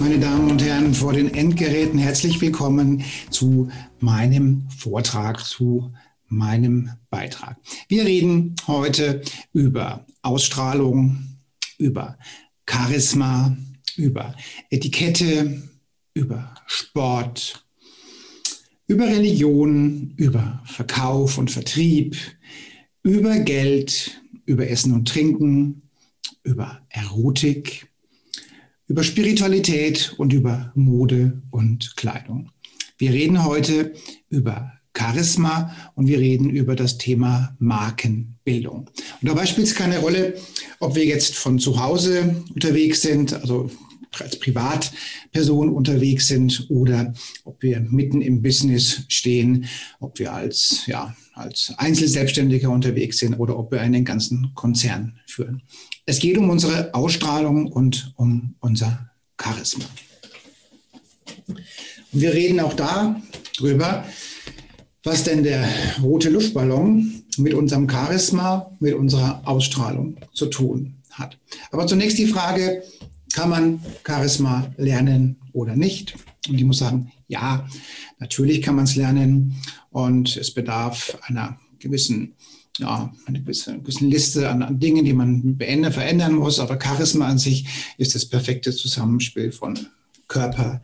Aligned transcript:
Meine 0.00 0.18
Damen 0.20 0.50
und 0.50 0.62
Herren, 0.62 0.94
vor 0.94 1.12
den 1.12 1.34
Endgeräten 1.34 1.98
herzlich 1.98 2.40
willkommen 2.40 3.02
zu 3.30 3.68
meinem 3.98 4.68
Vortrag, 4.70 5.44
zu 5.44 5.92
meinem 6.28 6.90
Beitrag. 7.10 7.56
Wir 7.88 8.04
reden 8.04 8.54
heute 8.68 9.22
über 9.52 10.06
Ausstrahlung, 10.22 11.38
über 11.78 12.16
Charisma, 12.68 13.56
über 13.96 14.36
Etikette, 14.70 15.62
über 16.14 16.54
Sport, 16.66 17.66
über 18.86 19.06
Religion, 19.06 20.12
über 20.16 20.62
Verkauf 20.66 21.38
und 21.38 21.50
Vertrieb, 21.50 22.16
über 23.02 23.38
Geld, 23.40 24.22
über 24.44 24.68
Essen 24.68 24.92
und 24.92 25.08
Trinken, 25.08 25.82
über 26.44 26.82
Erotik, 26.88 27.87
über 28.88 29.04
Spiritualität 29.04 30.14
und 30.16 30.32
über 30.32 30.72
Mode 30.74 31.42
und 31.50 31.96
Kleidung. 31.96 32.50
Wir 32.96 33.12
reden 33.12 33.44
heute 33.44 33.92
über 34.30 34.72
Charisma 34.96 35.76
und 35.94 36.08
wir 36.08 36.18
reden 36.18 36.50
über 36.50 36.74
das 36.74 36.98
Thema 36.98 37.54
Markenbildung. 37.60 38.90
Und 39.20 39.28
dabei 39.28 39.46
spielt 39.46 39.68
es 39.68 39.74
keine 39.74 39.98
Rolle, 39.98 40.34
ob 40.80 40.96
wir 40.96 41.04
jetzt 41.04 41.36
von 41.36 41.58
zu 41.58 41.80
Hause 41.80 42.42
unterwegs 42.52 43.02
sind, 43.02 43.34
also 43.34 43.70
als 44.18 44.38
Privatperson 44.38 45.68
unterwegs 45.68 46.26
sind 46.26 46.66
oder 46.70 47.12
ob 47.44 47.62
wir 47.62 47.80
mitten 47.80 48.22
im 48.22 48.42
Business 48.42 49.02
stehen, 49.08 49.66
ob 50.00 50.18
wir 50.18 50.32
als, 50.32 50.86
ja, 50.86 51.14
als 51.34 51.72
Einzelselbstständiger 51.76 52.70
unterwegs 52.70 53.18
sind 53.18 53.34
oder 53.34 53.58
ob 53.58 53.70
wir 53.70 53.80
einen 53.80 54.04
ganzen 54.04 54.52
Konzern 54.54 55.20
führen. 55.26 55.62
Es 56.08 56.20
geht 56.20 56.38
um 56.38 56.48
unsere 56.48 56.94
Ausstrahlung 56.94 57.70
und 57.70 58.14
um 58.16 58.54
unser 58.60 59.10
Charisma. 59.38 59.84
Und 61.46 61.58
wir 62.12 62.32
reden 62.32 62.60
auch 62.60 62.72
darüber, 62.72 64.06
was 65.04 65.24
denn 65.24 65.42
der 65.42 65.68
rote 66.02 66.30
Luftballon 66.30 67.24
mit 67.36 67.52
unserem 67.52 67.90
Charisma, 67.90 68.74
mit 68.80 68.94
unserer 68.94 69.46
Ausstrahlung 69.46 70.16
zu 70.32 70.46
tun 70.46 70.94
hat. 71.10 71.36
Aber 71.72 71.86
zunächst 71.86 72.16
die 72.16 72.26
Frage, 72.26 72.82
kann 73.34 73.50
man 73.50 73.82
Charisma 74.02 74.72
lernen 74.78 75.36
oder 75.52 75.76
nicht? 75.76 76.14
Und 76.48 76.54
ich 76.54 76.64
muss 76.64 76.78
sagen, 76.78 77.12
ja, 77.26 77.68
natürlich 78.18 78.62
kann 78.62 78.76
man 78.76 78.86
es 78.86 78.96
lernen 78.96 79.56
und 79.90 80.38
es 80.38 80.54
bedarf 80.54 81.18
einer 81.26 81.60
gewissen 81.78 82.32
ja, 82.78 83.12
eine 83.26 83.40
gewisse, 83.40 83.72
eine 83.72 83.80
gewisse 83.80 84.06
Liste 84.06 84.48
an, 84.48 84.62
an, 84.62 84.78
Dingen, 84.78 85.04
die 85.04 85.12
man 85.12 85.56
beenden, 85.56 85.92
verändern 85.92 86.34
muss. 86.34 86.58
Aber 86.60 86.78
Charisma 86.80 87.26
an 87.26 87.38
sich 87.38 87.66
ist 87.98 88.14
das 88.14 88.26
perfekte 88.26 88.74
Zusammenspiel 88.74 89.52
von 89.52 89.78
Körper, 90.28 90.82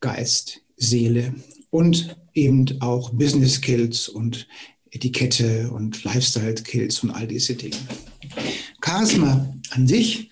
Geist, 0.00 0.60
Seele 0.76 1.34
und 1.70 2.16
eben 2.34 2.80
auch 2.80 3.10
Business 3.10 3.54
Skills 3.54 4.08
und 4.08 4.46
Etikette 4.90 5.70
und 5.70 6.04
Lifestyle 6.04 6.56
Skills 6.56 7.02
und 7.02 7.10
all 7.10 7.26
diese 7.26 7.54
Dinge. 7.54 7.76
Charisma 8.84 9.54
an 9.70 9.86
sich, 9.86 10.30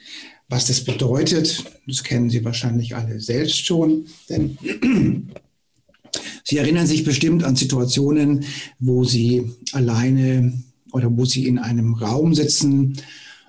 was 0.49 0.67
das 0.67 0.85
bedeutet, 0.85 1.65
das 1.87 2.05
kennen 2.05 2.31
Sie 2.31 2.45
wahrscheinlich 2.45 2.95
alle 2.95 3.21
selbst 3.21 3.65
schon, 3.65 4.07
denn 4.29 4.59
Sie 6.45 6.59
erinnern 6.59 6.87
sich 6.87 7.05
bestimmt 7.05 7.45
an 7.45 7.57
Situationen, 7.57 8.45
wo 8.79 9.05
Sie 9.05 9.51
alleine 9.73 10.63
oder 10.93 11.17
wo 11.17 11.25
sie 11.25 11.47
in 11.47 11.59
einem 11.59 11.95
Raum 11.95 12.35
sitzen 12.35 12.97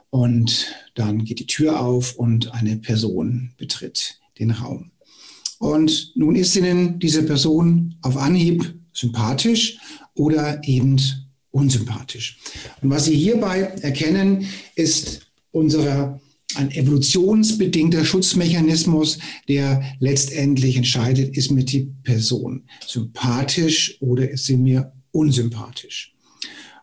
und 0.09 0.67
dann 0.95 1.25
geht 1.25 1.39
die 1.39 1.47
Tür 1.47 1.79
auf 1.79 2.15
und 2.15 2.53
eine 2.53 2.77
Person 2.77 3.51
betritt 3.57 4.19
den 4.39 4.51
Raum. 4.51 4.91
Und 5.59 6.11
nun 6.15 6.35
ist 6.35 6.55
Ihnen 6.55 6.99
diese 6.99 7.23
Person 7.23 7.95
auf 8.01 8.17
Anhieb 8.17 8.75
sympathisch 8.91 9.77
oder 10.13 10.61
eben 10.65 10.99
unsympathisch. 11.51 12.37
Und 12.81 12.89
was 12.89 13.05
Sie 13.05 13.15
hierbei 13.15 13.61
erkennen, 13.81 14.45
ist 14.75 15.21
unser 15.51 16.19
ein 16.55 16.71
evolutionsbedingter 16.71 18.05
Schutzmechanismus, 18.05 19.19
der 19.47 19.83
letztendlich 19.99 20.77
entscheidet, 20.77 21.35
ist 21.35 21.51
mir 21.51 21.63
die 21.63 21.91
Person 22.03 22.63
sympathisch 22.85 23.97
oder 24.01 24.29
ist 24.29 24.45
sie 24.45 24.57
mir 24.57 24.93
unsympathisch. 25.11 26.12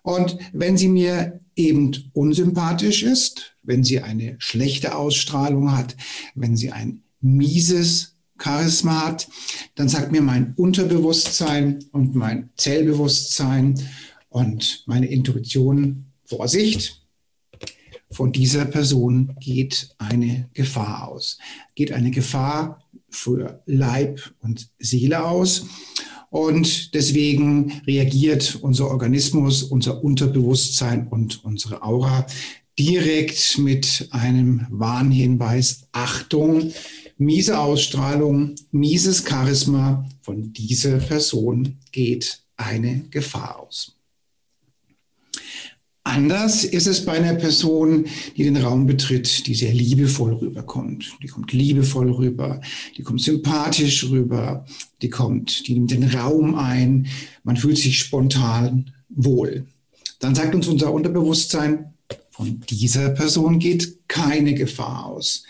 Und 0.03 0.39
wenn 0.53 0.77
sie 0.77 0.89
mir 0.89 1.41
eben 1.57 2.11
unsympathisch 2.13 3.03
ist, 3.03 3.57
wenn 3.63 3.85
sie 3.85 4.01
eine 4.01 4.37
schlechte 4.39 4.95
Ausstrahlung 4.95 5.77
hat, 5.77 5.97
wenn 6.35 6.57
sie 6.57 6.73
ein 6.73 7.03
mieses 7.21 8.17
Charisma 8.39 9.07
hat, 9.07 9.29
dann 9.75 9.89
sagt 9.89 10.13
mir 10.13 10.23
mein 10.23 10.55
Unterbewusstsein 10.57 11.85
und 11.93 12.15
mein 12.15 12.51
Zellbewusstsein 12.57 13.75
und 14.31 14.85
meine 14.87 15.07
Intuition, 15.07 16.07
Vorsicht, 16.25 17.01
von 18.13 18.33
dieser 18.33 18.65
Person 18.65 19.37
geht 19.41 19.95
eine 19.99 20.49
Gefahr 20.53 21.09
aus, 21.09 21.39
geht 21.75 21.93
eine 21.93 22.11
Gefahr 22.11 22.83
für 23.09 23.63
Leib 23.67 24.21
und 24.41 24.69
Seele 24.79 25.25
aus. 25.25 25.67
Und 26.31 26.95
deswegen 26.95 27.83
reagiert 27.87 28.59
unser 28.63 28.89
Organismus, 28.89 29.65
unser 29.65 30.03
Unterbewusstsein 30.03 31.09
und 31.09 31.45
unsere 31.45 31.83
Aura 31.83 32.27
direkt 32.79 33.59
mit 33.59 34.09
einem 34.11 34.67
Warnhinweis, 34.71 35.89
Achtung, 35.93 36.73
miese 37.19 37.59
Ausstrahlung, 37.59 38.55
mieses 38.71 39.25
Charisma, 39.29 40.09
von 40.23 40.53
dieser 40.53 40.99
Person 40.99 41.79
geht 41.93 42.43
eine 42.57 43.01
Gefahr 43.11 43.59
aus. 43.61 44.00
Anders 46.11 46.65
ist 46.65 46.89
es 46.89 47.05
bei 47.05 47.13
einer 47.13 47.35
Person, 47.35 48.05
die 48.37 48.43
den 48.43 48.57
Raum 48.57 48.85
betritt, 48.85 49.47
die 49.47 49.55
sehr 49.55 49.73
liebevoll 49.73 50.35
rüberkommt. 50.35 51.17
Die 51.23 51.29
kommt 51.29 51.53
liebevoll 51.53 52.11
rüber, 52.11 52.61
die 52.97 53.05
kommt 53.05 53.21
sympathisch 53.21 54.11
rüber, 54.11 54.67
die 55.03 55.09
kommt, 55.09 55.69
die 55.69 55.75
nimmt 55.75 55.93
den 55.93 56.03
Raum 56.03 56.57
ein, 56.57 57.07
man 57.45 57.57
fühlt 57.57 57.79
sich 57.79 58.01
spontan 58.01 58.91
wohl. 59.09 59.67
Dann 60.19 60.35
sagt 60.35 60.53
uns 60.57 60.67
unser 60.67 60.93
Unterbewusstsein, 60.93 61.95
von 62.33 62.61
dieser 62.69 63.11
Person 63.11 63.61
geht 63.61 64.09
keine 64.09 64.55
Gefahr 64.55 65.07
aus 65.07 65.45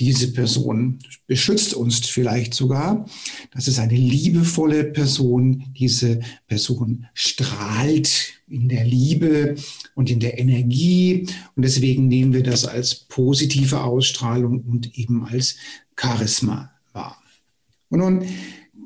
diese 0.00 0.32
Person 0.32 0.98
beschützt 1.26 1.74
uns 1.74 2.06
vielleicht 2.06 2.54
sogar. 2.54 3.06
Das 3.52 3.66
ist 3.66 3.78
eine 3.78 3.96
liebevolle 3.96 4.84
Person. 4.84 5.64
Diese 5.76 6.20
Person 6.46 7.06
strahlt 7.14 8.34
in 8.48 8.68
der 8.68 8.84
Liebe 8.84 9.56
und 9.94 10.10
in 10.10 10.20
der 10.20 10.38
Energie. 10.38 11.26
Und 11.56 11.64
deswegen 11.64 12.06
nehmen 12.06 12.32
wir 12.32 12.42
das 12.42 12.64
als 12.64 12.94
positive 12.94 13.82
Ausstrahlung 13.82 14.62
und 14.62 14.96
eben 14.96 15.24
als 15.26 15.56
Charisma 15.96 16.70
wahr. 16.92 17.20
Und 17.88 17.98
nun 17.98 18.24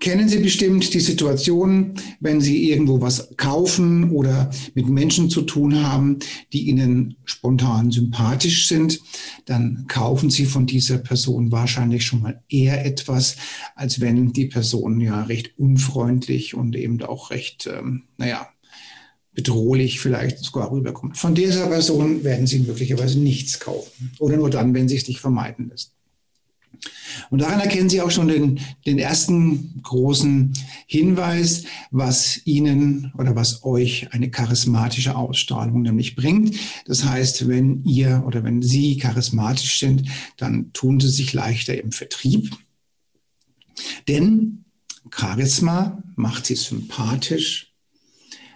kennen 0.02 0.28
Sie 0.28 0.40
bestimmt 0.40 0.92
die 0.94 1.00
Situation, 1.00 1.94
wenn 2.18 2.40
Sie 2.40 2.68
irgendwo 2.68 3.00
was 3.00 3.36
kaufen 3.36 4.10
oder 4.10 4.50
mit 4.74 4.88
Menschen 4.88 5.30
zu 5.30 5.42
tun 5.42 5.80
haben, 5.80 6.18
die 6.52 6.68
Ihnen 6.68 7.16
spontan 7.24 7.92
sympathisch 7.92 8.66
sind, 8.66 9.00
dann 9.44 9.84
kaufen 9.86 10.28
Sie 10.28 10.44
von 10.44 10.66
dieser 10.66 10.98
Person 10.98 11.52
wahrscheinlich 11.52 12.04
schon 12.04 12.20
mal 12.20 12.42
eher 12.48 12.84
etwas, 12.84 13.36
als 13.76 14.00
wenn 14.00 14.32
die 14.32 14.46
Person 14.46 15.00
ja 15.00 15.22
recht 15.22 15.56
unfreundlich 15.56 16.54
und 16.54 16.74
eben 16.74 17.00
auch 17.02 17.30
recht, 17.30 17.70
ähm, 17.72 18.02
naja, 18.18 18.48
bedrohlich 19.34 20.00
vielleicht 20.00 20.40
sogar 20.40 20.72
rüberkommt. 20.72 21.16
Von 21.16 21.36
dieser 21.36 21.68
Person 21.68 22.24
werden 22.24 22.48
Sie 22.48 22.58
möglicherweise 22.58 23.20
nichts 23.20 23.60
kaufen 23.60 24.10
oder 24.18 24.36
nur 24.36 24.50
dann, 24.50 24.74
wenn 24.74 24.88
Sie 24.88 24.96
es 24.96 25.06
nicht 25.06 25.20
vermeiden 25.20 25.68
lässt. 25.68 25.92
Und 27.30 27.40
daran 27.42 27.60
erkennen 27.60 27.88
Sie 27.88 28.00
auch 28.00 28.10
schon 28.10 28.28
den, 28.28 28.60
den 28.86 28.98
ersten 28.98 29.80
großen 29.82 30.52
Hinweis, 30.86 31.64
was 31.90 32.40
Ihnen 32.46 33.12
oder 33.16 33.36
was 33.36 33.64
euch 33.64 34.12
eine 34.12 34.30
charismatische 34.30 35.14
Ausstrahlung 35.14 35.82
nämlich 35.82 36.16
bringt. 36.16 36.56
Das 36.86 37.04
heißt, 37.04 37.48
wenn 37.48 37.84
ihr 37.84 38.24
oder 38.26 38.44
wenn 38.44 38.62
Sie 38.62 38.96
charismatisch 38.96 39.78
sind, 39.78 40.08
dann 40.36 40.72
tun 40.72 41.00
Sie 41.00 41.08
sich 41.08 41.32
leichter 41.32 41.80
im 41.80 41.92
Vertrieb. 41.92 42.50
Denn 44.08 44.64
Charisma 45.10 46.02
macht 46.16 46.46
sie 46.46 46.54
sympathisch, 46.54 47.74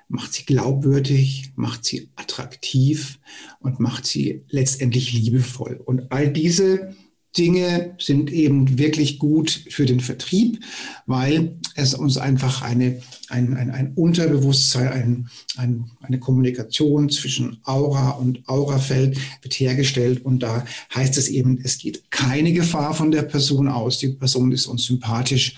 macht 0.08 0.32
sie 0.32 0.44
glaubwürdig, 0.44 1.52
macht 1.56 1.84
sie 1.84 2.10
attraktiv 2.16 3.18
und 3.60 3.80
macht 3.80 4.06
sie 4.06 4.44
letztendlich 4.48 5.12
liebevoll. 5.12 5.80
Und 5.84 6.12
all 6.12 6.32
diese 6.32 6.94
Dinge 7.36 7.94
sind 7.98 8.32
eben 8.32 8.78
wirklich 8.78 9.18
gut 9.18 9.50
für 9.70 9.86
den 9.86 10.00
Vertrieb, 10.00 10.62
weil 11.06 11.58
es 11.74 11.94
uns 11.94 12.16
einfach 12.16 12.62
eine, 12.62 13.00
ein, 13.28 13.54
ein, 13.54 13.70
ein 13.70 13.92
Unterbewusstsein, 13.94 14.88
ein, 14.88 15.28
ein, 15.56 15.90
eine 16.00 16.18
Kommunikation 16.18 17.10
zwischen 17.10 17.58
Aura 17.64 18.10
und 18.10 18.48
Aurafeld 18.48 19.18
wird 19.42 19.54
hergestellt. 19.54 20.24
Und 20.24 20.42
da 20.42 20.64
heißt 20.94 21.18
es 21.18 21.28
eben, 21.28 21.60
es 21.62 21.78
geht 21.78 22.10
keine 22.10 22.52
Gefahr 22.52 22.94
von 22.94 23.10
der 23.10 23.22
Person 23.22 23.68
aus. 23.68 23.98
Die 23.98 24.08
Person 24.08 24.52
ist 24.52 24.66
uns 24.66 24.84
sympathisch. 24.84 25.56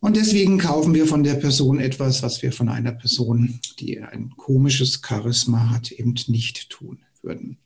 Und 0.00 0.16
deswegen 0.16 0.58
kaufen 0.58 0.94
wir 0.94 1.06
von 1.06 1.22
der 1.22 1.34
Person 1.34 1.78
etwas, 1.78 2.22
was 2.22 2.42
wir 2.42 2.52
von 2.52 2.70
einer 2.70 2.92
Person, 2.92 3.60
die 3.78 4.00
ein 4.00 4.30
komisches 4.36 5.02
Charisma 5.06 5.70
hat, 5.70 5.92
eben 5.92 6.14
nicht 6.28 6.70
tun 6.70 7.00
würden. 7.22 7.58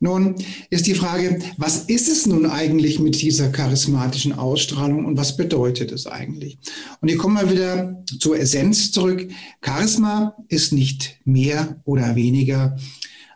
Nun 0.00 0.34
ist 0.70 0.86
die 0.86 0.94
Frage, 0.94 1.38
was 1.56 1.84
ist 1.84 2.08
es 2.08 2.26
nun 2.26 2.46
eigentlich 2.46 2.98
mit 2.98 3.20
dieser 3.20 3.50
charismatischen 3.50 4.32
Ausstrahlung 4.32 5.04
und 5.04 5.16
was 5.16 5.36
bedeutet 5.36 5.92
es 5.92 6.06
eigentlich? 6.06 6.58
Und 7.00 7.08
hier 7.08 7.18
kommen 7.18 7.36
wir 7.36 7.50
wieder 7.50 8.04
zur 8.18 8.38
Essenz 8.38 8.90
zurück. 8.90 9.28
Charisma 9.64 10.36
ist 10.48 10.72
nicht 10.72 11.18
mehr 11.24 11.80
oder 11.84 12.16
weniger 12.16 12.76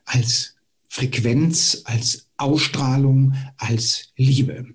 als 0.05 0.55
Frequenz, 0.89 1.83
als 1.85 2.27
Ausstrahlung, 2.37 3.35
als 3.59 4.13
Liebe. 4.17 4.67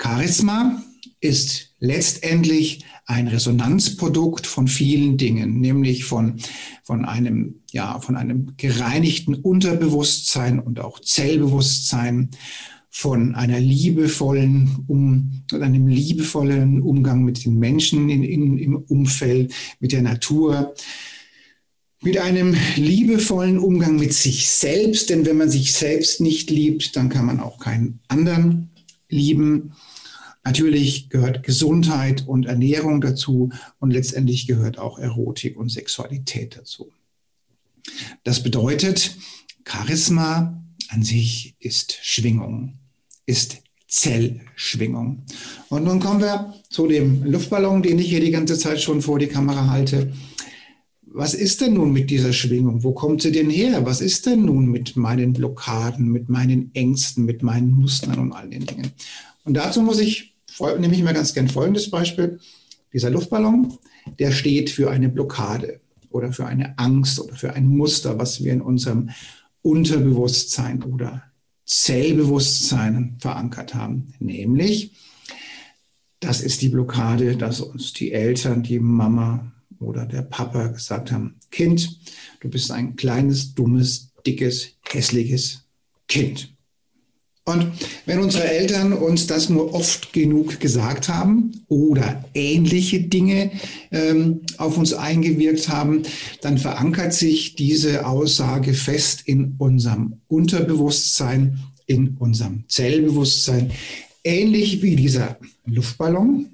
Charisma 0.00 0.82
ist 1.20 1.67
letztendlich 1.80 2.84
ein 3.06 3.28
Resonanzprodukt 3.28 4.46
von 4.46 4.68
vielen 4.68 5.16
Dingen, 5.16 5.60
nämlich 5.60 6.04
von, 6.04 6.36
von 6.82 7.04
einem, 7.04 7.62
ja, 7.70 8.00
von 8.00 8.16
einem 8.16 8.54
gereinigten 8.56 9.34
Unterbewusstsein 9.34 10.58
und 10.58 10.80
auch 10.80 11.00
Zellbewusstsein, 11.00 12.30
von 12.90 13.34
einer 13.34 13.60
liebevollen, 13.60 14.84
um, 14.88 15.44
einem 15.52 15.86
liebevollen 15.86 16.82
Umgang 16.82 17.22
mit 17.22 17.44
den 17.44 17.58
Menschen 17.58 18.08
in, 18.08 18.24
in, 18.24 18.58
im 18.58 18.76
Umfeld, 18.76 19.54
mit 19.78 19.92
der 19.92 20.02
Natur, 20.02 20.74
mit 22.02 22.18
einem 22.18 22.56
liebevollen 22.76 23.58
Umgang 23.58 23.96
mit 23.96 24.14
sich 24.14 24.48
selbst, 24.48 25.10
denn 25.10 25.26
wenn 25.26 25.36
man 25.36 25.50
sich 25.50 25.72
selbst 25.72 26.20
nicht 26.20 26.50
liebt, 26.50 26.96
dann 26.96 27.08
kann 27.08 27.26
man 27.26 27.40
auch 27.40 27.58
keinen 27.58 28.00
anderen 28.08 28.70
lieben. 29.08 29.72
Natürlich 30.48 31.10
gehört 31.10 31.42
Gesundheit 31.42 32.26
und 32.26 32.46
Ernährung 32.46 33.02
dazu 33.02 33.50
und 33.80 33.90
letztendlich 33.90 34.46
gehört 34.46 34.78
auch 34.78 34.98
Erotik 34.98 35.58
und 35.58 35.68
Sexualität 35.68 36.56
dazu. 36.56 36.90
Das 38.24 38.42
bedeutet, 38.42 39.14
Charisma 39.68 40.64
an 40.88 41.02
sich 41.02 41.54
ist 41.58 41.98
Schwingung, 42.00 42.78
ist 43.26 43.58
Zellschwingung. 43.88 45.26
Und 45.68 45.84
nun 45.84 46.00
kommen 46.00 46.22
wir 46.22 46.54
zu 46.70 46.86
dem 46.86 47.24
Luftballon, 47.24 47.82
den 47.82 47.98
ich 47.98 48.08
hier 48.08 48.20
die 48.20 48.30
ganze 48.30 48.58
Zeit 48.58 48.80
schon 48.80 49.02
vor 49.02 49.18
die 49.18 49.26
Kamera 49.26 49.68
halte. 49.68 50.14
Was 51.02 51.34
ist 51.34 51.60
denn 51.60 51.74
nun 51.74 51.92
mit 51.92 52.08
dieser 52.08 52.32
Schwingung? 52.32 52.82
Wo 52.82 52.92
kommt 52.92 53.20
sie 53.20 53.32
denn 53.32 53.50
her? 53.50 53.84
Was 53.84 54.00
ist 54.00 54.24
denn 54.24 54.46
nun 54.46 54.70
mit 54.70 54.96
meinen 54.96 55.34
Blockaden, 55.34 56.10
mit 56.10 56.30
meinen 56.30 56.70
Ängsten, 56.74 57.26
mit 57.26 57.42
meinen 57.42 57.70
Mustern 57.70 58.18
und 58.18 58.32
all 58.32 58.48
den 58.48 58.64
Dingen? 58.64 58.92
Und 59.44 59.54
dazu 59.54 59.80
muss 59.80 59.98
ich 59.98 60.27
nehme 60.60 60.94
ich 60.94 61.02
mal 61.02 61.14
ganz 61.14 61.34
gern 61.34 61.48
folgendes 61.48 61.90
Beispiel. 61.90 62.38
Dieser 62.92 63.10
Luftballon, 63.10 63.78
der 64.18 64.32
steht 64.32 64.70
für 64.70 64.90
eine 64.90 65.08
Blockade 65.08 65.80
oder 66.10 66.32
für 66.32 66.46
eine 66.46 66.78
Angst 66.78 67.20
oder 67.20 67.34
für 67.34 67.52
ein 67.52 67.66
Muster, 67.66 68.18
was 68.18 68.42
wir 68.42 68.52
in 68.52 68.60
unserem 68.60 69.10
Unterbewusstsein 69.62 70.82
oder 70.82 71.22
Zellbewusstsein 71.66 73.16
verankert 73.18 73.74
haben. 73.74 74.14
Nämlich, 74.18 74.92
das 76.20 76.40
ist 76.40 76.62
die 76.62 76.70
Blockade, 76.70 77.36
dass 77.36 77.60
uns 77.60 77.92
die 77.92 78.12
Eltern, 78.12 78.62
die 78.62 78.80
Mama 78.80 79.52
oder 79.78 80.06
der 80.06 80.22
Papa 80.22 80.68
gesagt 80.68 81.12
haben, 81.12 81.36
Kind, 81.50 82.00
du 82.40 82.48
bist 82.48 82.70
ein 82.70 82.96
kleines, 82.96 83.54
dummes, 83.54 84.12
dickes, 84.26 84.70
hässliches 84.88 85.64
Kind. 86.08 86.57
Und 87.48 87.68
wenn 88.04 88.18
unsere 88.18 88.44
Eltern 88.44 88.92
uns 88.92 89.26
das 89.26 89.48
nur 89.48 89.72
oft 89.72 90.12
genug 90.12 90.60
gesagt 90.60 91.08
haben 91.08 91.62
oder 91.68 92.22
ähnliche 92.34 93.00
Dinge 93.00 93.52
ähm, 93.90 94.42
auf 94.58 94.76
uns 94.76 94.92
eingewirkt 94.92 95.70
haben, 95.70 96.02
dann 96.42 96.58
verankert 96.58 97.14
sich 97.14 97.56
diese 97.56 98.04
Aussage 98.04 98.74
fest 98.74 99.22
in 99.24 99.54
unserem 99.56 100.20
Unterbewusstsein, 100.28 101.58
in 101.86 102.18
unserem 102.18 102.64
Zellbewusstsein, 102.68 103.70
ähnlich 104.24 104.82
wie 104.82 104.94
dieser 104.94 105.38
Luftballon. 105.64 106.50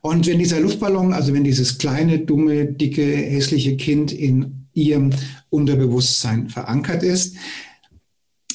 Und 0.00 0.26
wenn 0.26 0.38
dieser 0.38 0.60
Luftballon, 0.60 1.12
also 1.12 1.34
wenn 1.34 1.44
dieses 1.44 1.76
kleine, 1.76 2.20
dumme, 2.20 2.64
dicke, 2.64 3.04
hässliche 3.04 3.76
Kind 3.76 4.12
in 4.12 4.66
ihrem 4.72 5.10
Unterbewusstsein 5.50 6.48
verankert 6.48 7.02
ist, 7.02 7.36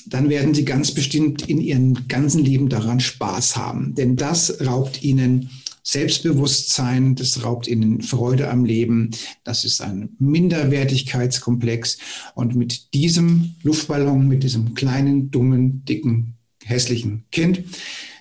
dann 0.10 0.30
werden 0.30 0.54
sie 0.54 0.66
ganz 0.66 0.92
bestimmt 0.92 1.48
in 1.48 1.62
ihrem 1.62 2.08
ganzen 2.08 2.44
Leben 2.44 2.70
daran 2.70 3.00
Spaß 3.00 3.56
haben. 3.56 3.96
Denn 3.96 4.16
das 4.16 4.66
raubt 4.66 5.04
ihnen 5.04 5.50
Selbstbewusstsein, 5.84 7.16
das 7.16 7.44
raubt 7.44 7.68
ihnen 7.68 8.01
Freude 8.01 8.50
am 8.50 8.66
Leben. 8.66 9.12
Das 9.44 9.66
ist 9.66 9.82
ein 9.82 10.10
Minderwertigkeitskomplex. 10.20 11.98
Und 12.36 12.56
mit 12.56 12.94
diesem 12.94 13.56
Luftballon, 13.63 14.28
mit 14.28 14.44
diesem 14.44 14.75
kleinen, 14.75 15.32
dummen, 15.32 15.86
dicken, 15.86 16.36
hässlichen 16.63 17.25
Kind, 17.32 17.63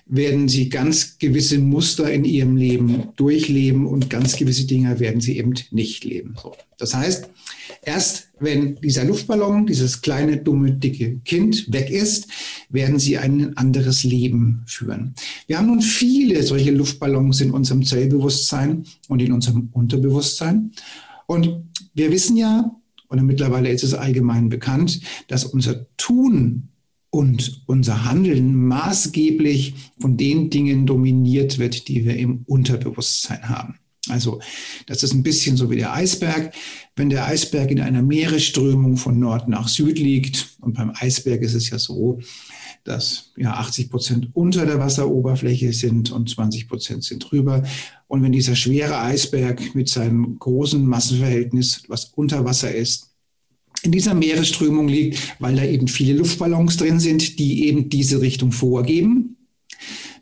werden 0.09 0.49
sie 0.49 0.69
ganz 0.69 1.19
gewisse 1.19 1.59
Muster 1.59 2.11
in 2.11 2.25
ihrem 2.25 2.57
Leben 2.57 3.09
durchleben 3.15 3.85
und 3.85 4.09
ganz 4.09 4.35
gewisse 4.35 4.65
Dinge 4.65 4.99
werden 4.99 5.21
sie 5.21 5.37
eben 5.37 5.53
nicht 5.69 6.03
leben. 6.03 6.35
So. 6.41 6.55
Das 6.77 6.95
heißt, 6.95 7.29
erst 7.83 8.29
wenn 8.39 8.75
dieser 8.77 9.03
Luftballon, 9.03 9.67
dieses 9.67 10.01
kleine, 10.01 10.37
dumme, 10.37 10.71
dicke 10.71 11.19
Kind 11.19 11.71
weg 11.71 11.91
ist, 11.91 12.27
werden 12.69 12.97
sie 12.97 13.19
ein 13.19 13.55
anderes 13.55 14.03
Leben 14.03 14.63
führen. 14.65 15.13
Wir 15.45 15.59
haben 15.59 15.67
nun 15.67 15.81
viele 15.81 16.41
solche 16.41 16.71
Luftballons 16.71 17.41
in 17.41 17.51
unserem 17.51 17.83
Zellbewusstsein 17.83 18.85
und 19.09 19.21
in 19.21 19.31
unserem 19.31 19.69
Unterbewusstsein. 19.73 20.71
Und 21.27 21.65
wir 21.93 22.11
wissen 22.11 22.35
ja, 22.35 22.75
oder 23.09 23.21
mittlerweile 23.21 23.69
ist 23.69 23.83
es 23.83 23.93
allgemein 23.93 24.49
bekannt, 24.49 25.01
dass 25.27 25.45
unser 25.45 25.85
Tun 25.97 26.69
und 27.11 27.63
unser 27.65 28.05
Handeln 28.05 28.55
maßgeblich 28.55 29.73
von 29.99 30.17
den 30.17 30.49
Dingen 30.49 30.85
dominiert 30.85 31.57
wird, 31.57 31.87
die 31.87 32.05
wir 32.05 32.15
im 32.17 32.43
Unterbewusstsein 32.45 33.49
haben. 33.49 33.79
Also 34.07 34.39
das 34.87 35.03
ist 35.03 35.13
ein 35.13 35.23
bisschen 35.23 35.57
so 35.57 35.69
wie 35.69 35.77
der 35.77 35.93
Eisberg. 35.93 36.53
Wenn 36.95 37.09
der 37.09 37.25
Eisberg 37.25 37.71
in 37.71 37.81
einer 37.81 38.01
Meeresströmung 38.01 38.97
von 38.97 39.19
Nord 39.19 39.47
nach 39.47 39.67
Süd 39.67 39.99
liegt, 39.99 40.57
und 40.61 40.73
beim 40.73 40.91
Eisberg 40.95 41.41
ist 41.41 41.53
es 41.53 41.69
ja 41.69 41.79
so, 41.79 42.19
dass 42.83 43.31
ja 43.37 43.53
80 43.53 43.89
Prozent 43.89 44.29
unter 44.33 44.65
der 44.65 44.79
Wasseroberfläche 44.79 45.73
sind 45.73 46.11
und 46.11 46.29
20 46.29 46.67
Prozent 46.67 47.03
sind 47.03 47.19
drüber. 47.19 47.63
Und 48.07 48.23
wenn 48.23 48.31
dieser 48.31 48.55
schwere 48.55 48.99
Eisberg 48.99 49.75
mit 49.75 49.89
seinem 49.89 50.39
großen 50.39 50.85
Massenverhältnis, 50.85 51.83
was 51.87 52.05
unter 52.15 52.45
Wasser 52.45 52.73
ist, 52.73 53.09
in 53.83 53.91
dieser 53.91 54.13
Meeresströmung 54.13 54.87
liegt, 54.87 55.35
weil 55.39 55.55
da 55.55 55.63
eben 55.63 55.87
viele 55.87 56.13
Luftballons 56.13 56.77
drin 56.77 56.99
sind, 56.99 57.39
die 57.39 57.67
eben 57.67 57.89
diese 57.89 58.21
Richtung 58.21 58.51
vorgeben, 58.51 59.37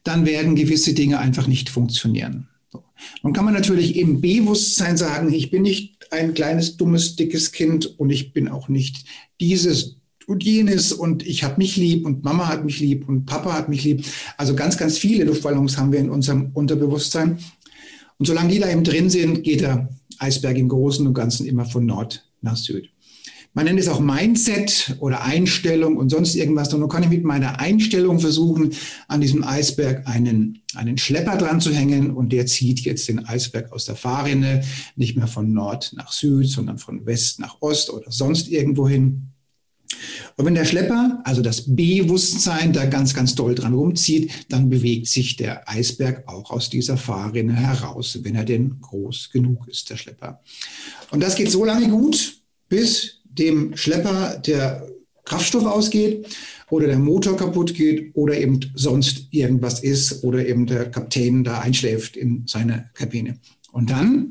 dann 0.03 0.25
werden 0.25 0.55
gewisse 0.55 0.93
Dinge 0.93 1.19
einfach 1.19 1.47
nicht 1.47 1.69
funktionieren. 1.69 2.47
Nun 3.23 3.33
kann 3.33 3.45
man 3.45 3.53
natürlich 3.53 3.95
im 3.95 4.21
Bewusstsein 4.21 4.97
sagen, 4.97 5.31
ich 5.33 5.51
bin 5.51 5.63
nicht 5.63 6.11
ein 6.11 6.33
kleines, 6.33 6.77
dummes, 6.77 7.15
dickes 7.15 7.51
Kind 7.51 7.99
und 7.99 8.09
ich 8.09 8.33
bin 8.33 8.47
auch 8.47 8.69
nicht 8.69 9.05
dieses 9.39 9.97
und 10.25 10.43
jenes 10.43 10.91
und 10.91 11.25
ich 11.25 11.43
habe 11.43 11.57
mich 11.57 11.77
lieb 11.77 12.05
und 12.05 12.23
Mama 12.23 12.47
hat 12.47 12.65
mich 12.65 12.79
lieb 12.79 13.07
und 13.07 13.25
Papa 13.25 13.53
hat 13.53 13.69
mich 13.69 13.83
lieb. 13.83 14.05
Also 14.37 14.55
ganz, 14.55 14.77
ganz 14.77 14.97
viele 14.97 15.23
Luftballons 15.23 15.77
haben 15.77 15.91
wir 15.91 15.99
in 15.99 16.09
unserem 16.09 16.51
Unterbewusstsein. 16.53 17.39
Und 18.17 18.25
solange 18.25 18.49
die 18.51 18.59
da 18.59 18.69
eben 18.69 18.83
drin 18.83 19.09
sind, 19.09 19.43
geht 19.43 19.61
der 19.61 19.89
Eisberg 20.19 20.57
im 20.57 20.67
Großen 20.67 21.05
und 21.07 21.13
Ganzen 21.13 21.45
immer 21.45 21.65
von 21.65 21.85
Nord 21.85 22.27
nach 22.41 22.57
Süd. 22.57 22.89
Man 23.57 23.65
nennt 23.65 23.79
es 23.79 23.87
auch 23.87 23.99
Mindset 23.99 24.97
oder 24.99 25.23
Einstellung 25.23 25.97
und 25.97 26.09
sonst 26.09 26.35
irgendwas. 26.35 26.71
Und 26.75 26.81
nun 26.81 26.89
kann 26.89 27.01
ich 27.01 27.09
mit 27.09 27.23
meiner 27.23 27.59
Einstellung 27.59 28.19
versuchen, 28.19 28.69
an 29.07 29.19
diesem 29.19 29.43
Eisberg 29.43 30.07
einen, 30.07 30.61
einen 30.75 30.99
Schlepper 30.99 31.37
dran 31.37 31.59
zu 31.59 31.73
hängen 31.73 32.11
und 32.11 32.31
der 32.31 32.45
zieht 32.45 32.81
jetzt 32.81 33.07
den 33.07 33.25
Eisberg 33.25 33.71
aus 33.71 33.85
der 33.85 33.95
Fahrrinne, 33.95 34.63
nicht 34.95 35.17
mehr 35.17 35.25
von 35.25 35.53
Nord 35.53 35.91
nach 35.95 36.11
Süd, 36.11 36.47
sondern 36.47 36.77
von 36.77 37.07
West 37.07 37.39
nach 37.39 37.59
Ost 37.59 37.89
oder 37.89 38.11
sonst 38.11 38.47
irgendwo 38.47 38.87
hin. 38.87 39.29
Und 40.35 40.45
wenn 40.45 40.53
der 40.53 40.65
Schlepper, 40.65 41.21
also 41.23 41.41
das 41.41 41.63
Bewusstsein, 41.75 42.73
da 42.73 42.85
ganz, 42.85 43.15
ganz 43.15 43.33
doll 43.33 43.55
dran 43.55 43.73
rumzieht, 43.73 44.29
dann 44.49 44.69
bewegt 44.69 45.07
sich 45.07 45.35
der 45.35 45.67
Eisberg 45.67 46.27
auch 46.27 46.51
aus 46.51 46.69
dieser 46.69 46.95
Fahrrinne 46.95 47.55
heraus, 47.55 48.19
wenn 48.21 48.35
er 48.35 48.45
denn 48.45 48.79
groß 48.81 49.31
genug 49.31 49.67
ist, 49.67 49.89
der 49.89 49.97
Schlepper. 49.97 50.43
Und 51.09 51.23
das 51.23 51.33
geht 51.33 51.49
so 51.49 51.65
lange 51.65 51.89
gut, 51.89 52.37
bis 52.69 53.16
dem 53.39 53.75
Schlepper 53.75 54.41
der 54.45 54.87
Kraftstoff 55.25 55.65
ausgeht 55.65 56.27
oder 56.69 56.87
der 56.87 56.99
Motor 56.99 57.35
kaputt 57.37 57.73
geht 57.73 58.15
oder 58.15 58.37
eben 58.37 58.59
sonst 58.75 59.27
irgendwas 59.31 59.81
ist 59.81 60.23
oder 60.23 60.45
eben 60.47 60.65
der 60.65 60.89
Kapitän 60.89 61.43
da 61.43 61.59
einschläft 61.59 62.15
in 62.15 62.47
seiner 62.47 62.89
Kabine. 62.93 63.39
Und 63.71 63.89
dann 63.89 64.29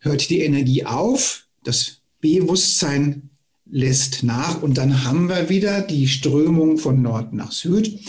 hört 0.00 0.28
die 0.30 0.40
Energie 0.40 0.84
auf, 0.84 1.46
das 1.64 2.02
Bewusstsein 2.20 3.30
lässt 3.70 4.22
nach 4.22 4.62
und 4.62 4.76
dann 4.78 5.04
haben 5.04 5.28
wir 5.28 5.48
wieder 5.48 5.80
die 5.80 6.08
Strömung 6.08 6.76
von 6.76 7.00
Nord 7.00 7.32
nach 7.32 7.52
Süd, 7.52 8.00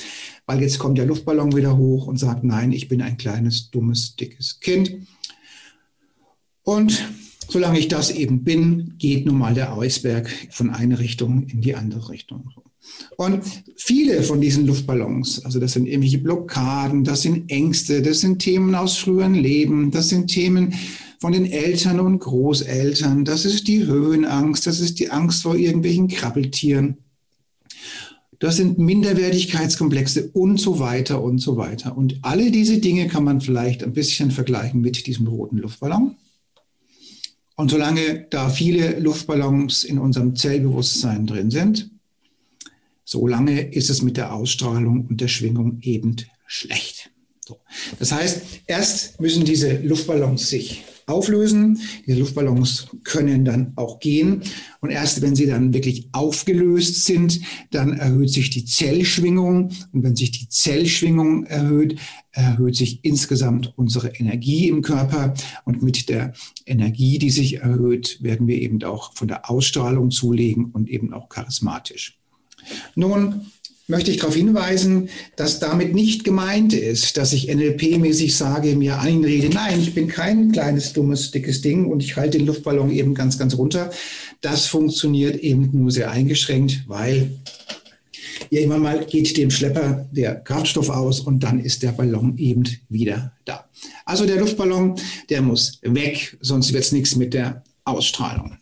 weil 0.46 0.62
jetzt 0.62 0.80
kommt 0.80 0.98
der 0.98 1.06
Luftballon 1.06 1.56
wieder 1.56 1.78
hoch 1.78 2.08
und 2.08 2.18
sagt, 2.18 2.44
nein, 2.44 2.72
ich 2.72 2.90
bin 2.90 3.02
ein 3.02 3.18
kleines, 3.18 3.72
dummes, 3.72 4.16
dickes 4.16 4.60
Kind. 4.60 5.08
Und 6.64 7.08
solange 7.50 7.80
ich 7.80 7.88
das 7.88 8.12
eben 8.12 8.44
bin, 8.44 8.96
geht 8.98 9.26
nun 9.26 9.38
mal 9.38 9.54
der 9.54 9.78
Eisberg 9.78 10.30
von 10.50 10.70
einer 10.70 11.00
Richtung 11.00 11.48
in 11.48 11.62
die 11.62 11.76
andere 11.76 12.10
Richtung. 12.10 12.50
Und 13.16 13.44
viele 13.78 14.24
von 14.24 14.42
diesen 14.42 14.66
Luftballons, 14.66 15.46
also 15.46 15.60
das 15.60 15.74
sind 15.74 15.88
irgendwelche 15.88 16.18
Blockaden, 16.18 17.04
das 17.04 17.22
sind 17.22 17.50
Ängste, 17.50 18.02
das 18.02 18.20
sind 18.20 18.40
Themen 18.40 18.76
aus 18.76 18.98
früheren 18.98 19.36
Leben, 19.36 19.92
das 19.92 20.10
sind 20.10 20.28
Themen, 20.28 20.74
von 21.24 21.32
den 21.32 21.50
Eltern 21.50 22.02
und 22.02 22.20
Großeltern. 22.20 23.24
Das 23.24 23.46
ist 23.46 23.70
die 23.70 23.86
Höhenangst, 23.86 24.68
das 24.68 24.82
ist 24.82 25.00
die 25.00 25.10
Angst 25.10 25.44
vor 25.44 25.56
irgendwelchen 25.56 26.10
Krabbeltieren. 26.10 26.98
Das 28.40 28.58
sind 28.58 28.78
Minderwertigkeitskomplexe 28.78 30.32
und 30.34 30.60
so 30.60 30.80
weiter 30.80 31.24
und 31.24 31.38
so 31.38 31.56
weiter. 31.56 31.96
Und 31.96 32.20
alle 32.24 32.52
diese 32.52 32.80
Dinge 32.80 33.08
kann 33.08 33.24
man 33.24 33.40
vielleicht 33.40 33.86
ein 33.86 33.94
bisschen 33.94 34.32
vergleichen 34.32 34.82
mit 34.82 35.08
diesem 35.08 35.28
roten 35.28 35.60
Luftballon. 35.60 36.18
Und 37.56 37.70
solange 37.70 38.26
da 38.30 38.50
viele 38.50 39.00
Luftballons 39.00 39.84
in 39.84 40.00
unserem 40.00 40.36
Zellbewusstsein 40.36 41.28
drin 41.28 41.52
sind, 41.52 41.92
solange 43.04 43.62
ist 43.74 43.90
es 43.90 44.02
mit 44.02 44.18
der 44.18 44.34
Ausstrahlung 44.34 45.06
und 45.08 45.22
der 45.22 45.28
Schwingung 45.28 45.80
eben 45.82 46.16
schlecht. 46.48 47.12
So. 47.46 47.60
Das 48.00 48.12
heißt, 48.12 48.42
erst 48.68 49.20
müssen 49.22 49.46
diese 49.46 49.78
Luftballons 49.78 50.50
sich 50.50 50.84
auflösen. 51.08 51.80
Diese 52.06 52.20
Luftballons 52.20 52.88
können 53.04 53.46
dann 53.46 53.74
auch 53.76 54.00
gehen. 54.00 54.42
Und 54.82 54.90
erst 54.90 55.22
wenn 55.22 55.36
sie 55.36 55.46
dann 55.46 55.74
wirklich 55.74 56.10
aufgelöst 56.12 57.06
sind, 57.06 57.42
dann 57.72 57.94
erhöht 57.94 58.30
sich 58.30 58.50
die 58.50 58.66
Zellschwingung. 58.66 59.72
Und 59.92 60.04
wenn 60.04 60.16
sich 60.16 60.32
die 60.32 60.50
Zellschwingung 60.50 61.46
erhöht, 61.46 62.00
erhöht 62.32 62.76
sich 62.76 63.00
insgesamt 63.04 63.74
unsere 63.76 64.10
Energie 64.10 64.68
im 64.68 64.82
Körper. 64.82 65.34
Und 65.66 65.84
mit 65.84 66.10
der 66.10 66.34
Energie, 66.66 67.20
die 67.20 67.30
sich 67.30 67.56
erhöht, 67.56 68.20
werden 68.22 68.48
wir 68.48 68.62
eben 68.62 68.84
auch 68.84 69.14
von 69.14 69.28
der 69.28 69.50
Ausstrahlung 69.50 70.12
zulegen 70.12 70.66
und 70.66 70.90
eben 70.90 71.14
auch 71.14 71.30
charismatisch. 71.30 72.20
Nun, 72.96 73.48
möchte 73.88 74.12
ich 74.12 74.18
darauf 74.18 74.36
hinweisen, 74.36 75.10
dass 75.36 75.60
damit 75.60 75.94
nicht 75.94 76.24
gemeint 76.24 76.74
ist, 76.74 77.18
dass 77.18 77.34
ich 77.34 77.50
NLP-mäßig 77.50 78.36
sage, 78.36 78.76
mir 78.76 79.00
einrede, 79.00 79.50
nein, 79.50 79.80
ich 79.80 79.94
bin 79.94 80.08
kein 80.08 80.52
kleines, 80.52 80.94
dummes, 80.94 81.32
dickes 81.32 81.62
Ding 81.62 81.86
und 81.88 82.02
ich 82.02 82.16
halte 82.16 82.38
den 82.38 82.48
Luftballon 82.48 82.92
eben 82.92 83.14
ganz, 83.14 83.38
ganz 83.38 83.58
runter. 83.58 83.92
Das 84.42 84.68
funktioniert 84.68 85.36
eben 85.38 85.70
nur 85.74 85.92
sehr 85.92 86.12
eingeschränkt, 86.12 86.84
weil 86.88 87.32
irgendwann 88.50 88.82
mal 88.82 89.06
geht 89.06 89.36
dem 89.36 89.52
Schlepper 89.52 90.08
der 90.12 90.36
Kraftstoff 90.36 90.90
aus 90.90 91.20
und 91.20 91.44
dann 91.44 91.60
ist 91.60 91.84
der 91.84 91.92
Ballon 91.92 92.38
eben 92.38 92.64
wieder 92.90 93.34
da. 93.46 93.66
Also 94.06 94.26
der 94.26 94.38
Luftballon, 94.38 94.96
der 95.30 95.42
muss 95.42 95.80
weg, 95.82 96.38
sonst 96.40 96.72
wird 96.72 96.84
es 96.84 96.92
nichts 96.94 97.16
mit 97.16 97.34
der 97.34 97.64
Ausstrahlung. 97.84 98.58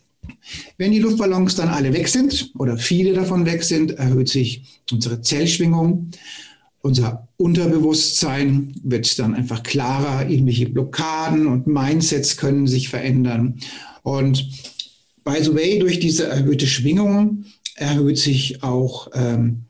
Wenn 0.76 0.92
die 0.92 0.98
Luftballons 0.98 1.54
dann 1.56 1.68
alle 1.68 1.92
weg 1.92 2.08
sind 2.08 2.50
oder 2.58 2.76
viele 2.76 3.12
davon 3.12 3.46
weg 3.46 3.62
sind, 3.62 3.92
erhöht 3.92 4.28
sich 4.28 4.80
unsere 4.90 5.20
Zellschwingung. 5.20 6.10
Unser 6.80 7.28
Unterbewusstsein 7.36 8.74
wird 8.82 9.18
dann 9.18 9.34
einfach 9.34 9.62
klarer. 9.62 10.28
Irgendwelche 10.28 10.68
Blockaden 10.68 11.46
und 11.46 11.66
Mindsets 11.66 12.36
können 12.36 12.66
sich 12.66 12.88
verändern. 12.88 13.60
Und 14.02 14.48
by 15.24 15.42
the 15.42 15.54
way, 15.54 15.78
durch 15.78 16.00
diese 16.00 16.26
erhöhte 16.26 16.66
Schwingung 16.66 17.44
erhöht 17.76 18.18
sich 18.18 18.62
auch 18.62 19.08
ähm, 19.14 19.62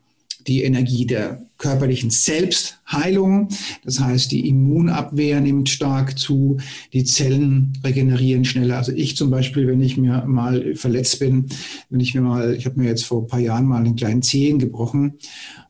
die 0.47 0.63
Energie 0.63 1.07
der 1.07 1.43
körperlichen 1.59 2.11
Selbstheilung. 2.11 3.49
Das 3.85 4.01
heißt, 4.01 4.33
die 4.33 4.49
Immunabwehr 4.49 5.41
nimmt 5.41 5.69
stark 5.69 6.19
zu, 6.19 6.59
die 6.93 7.05
Zellen 7.05 7.73
regenerieren 7.85 8.45
schneller. 8.45 8.79
Also 8.79 8.93
ich 8.93 9.17
zum 9.17 9.31
Beispiel, 9.31 9.67
wenn 9.69 9.81
ich 9.81 9.97
mir 9.97 10.25
mal 10.27 10.75
verletzt 10.75 11.21
bin, 11.21 11.47
wenn 11.89 12.01
ich 12.01 12.15
mir 12.15 12.21
mal, 12.21 12.55
ich 12.55 12.67
habe 12.67 12.81
mir 12.81 12.89
jetzt 12.89 13.05
vor 13.05 13.23
ein 13.23 13.29
paar 13.29 13.41
Jahren 13.41 13.67
mal 13.67 13.85
einen 13.85 13.97
kleinen 13.97 14.23
Zehen 14.23 14.59
gebrochen 14.59 15.15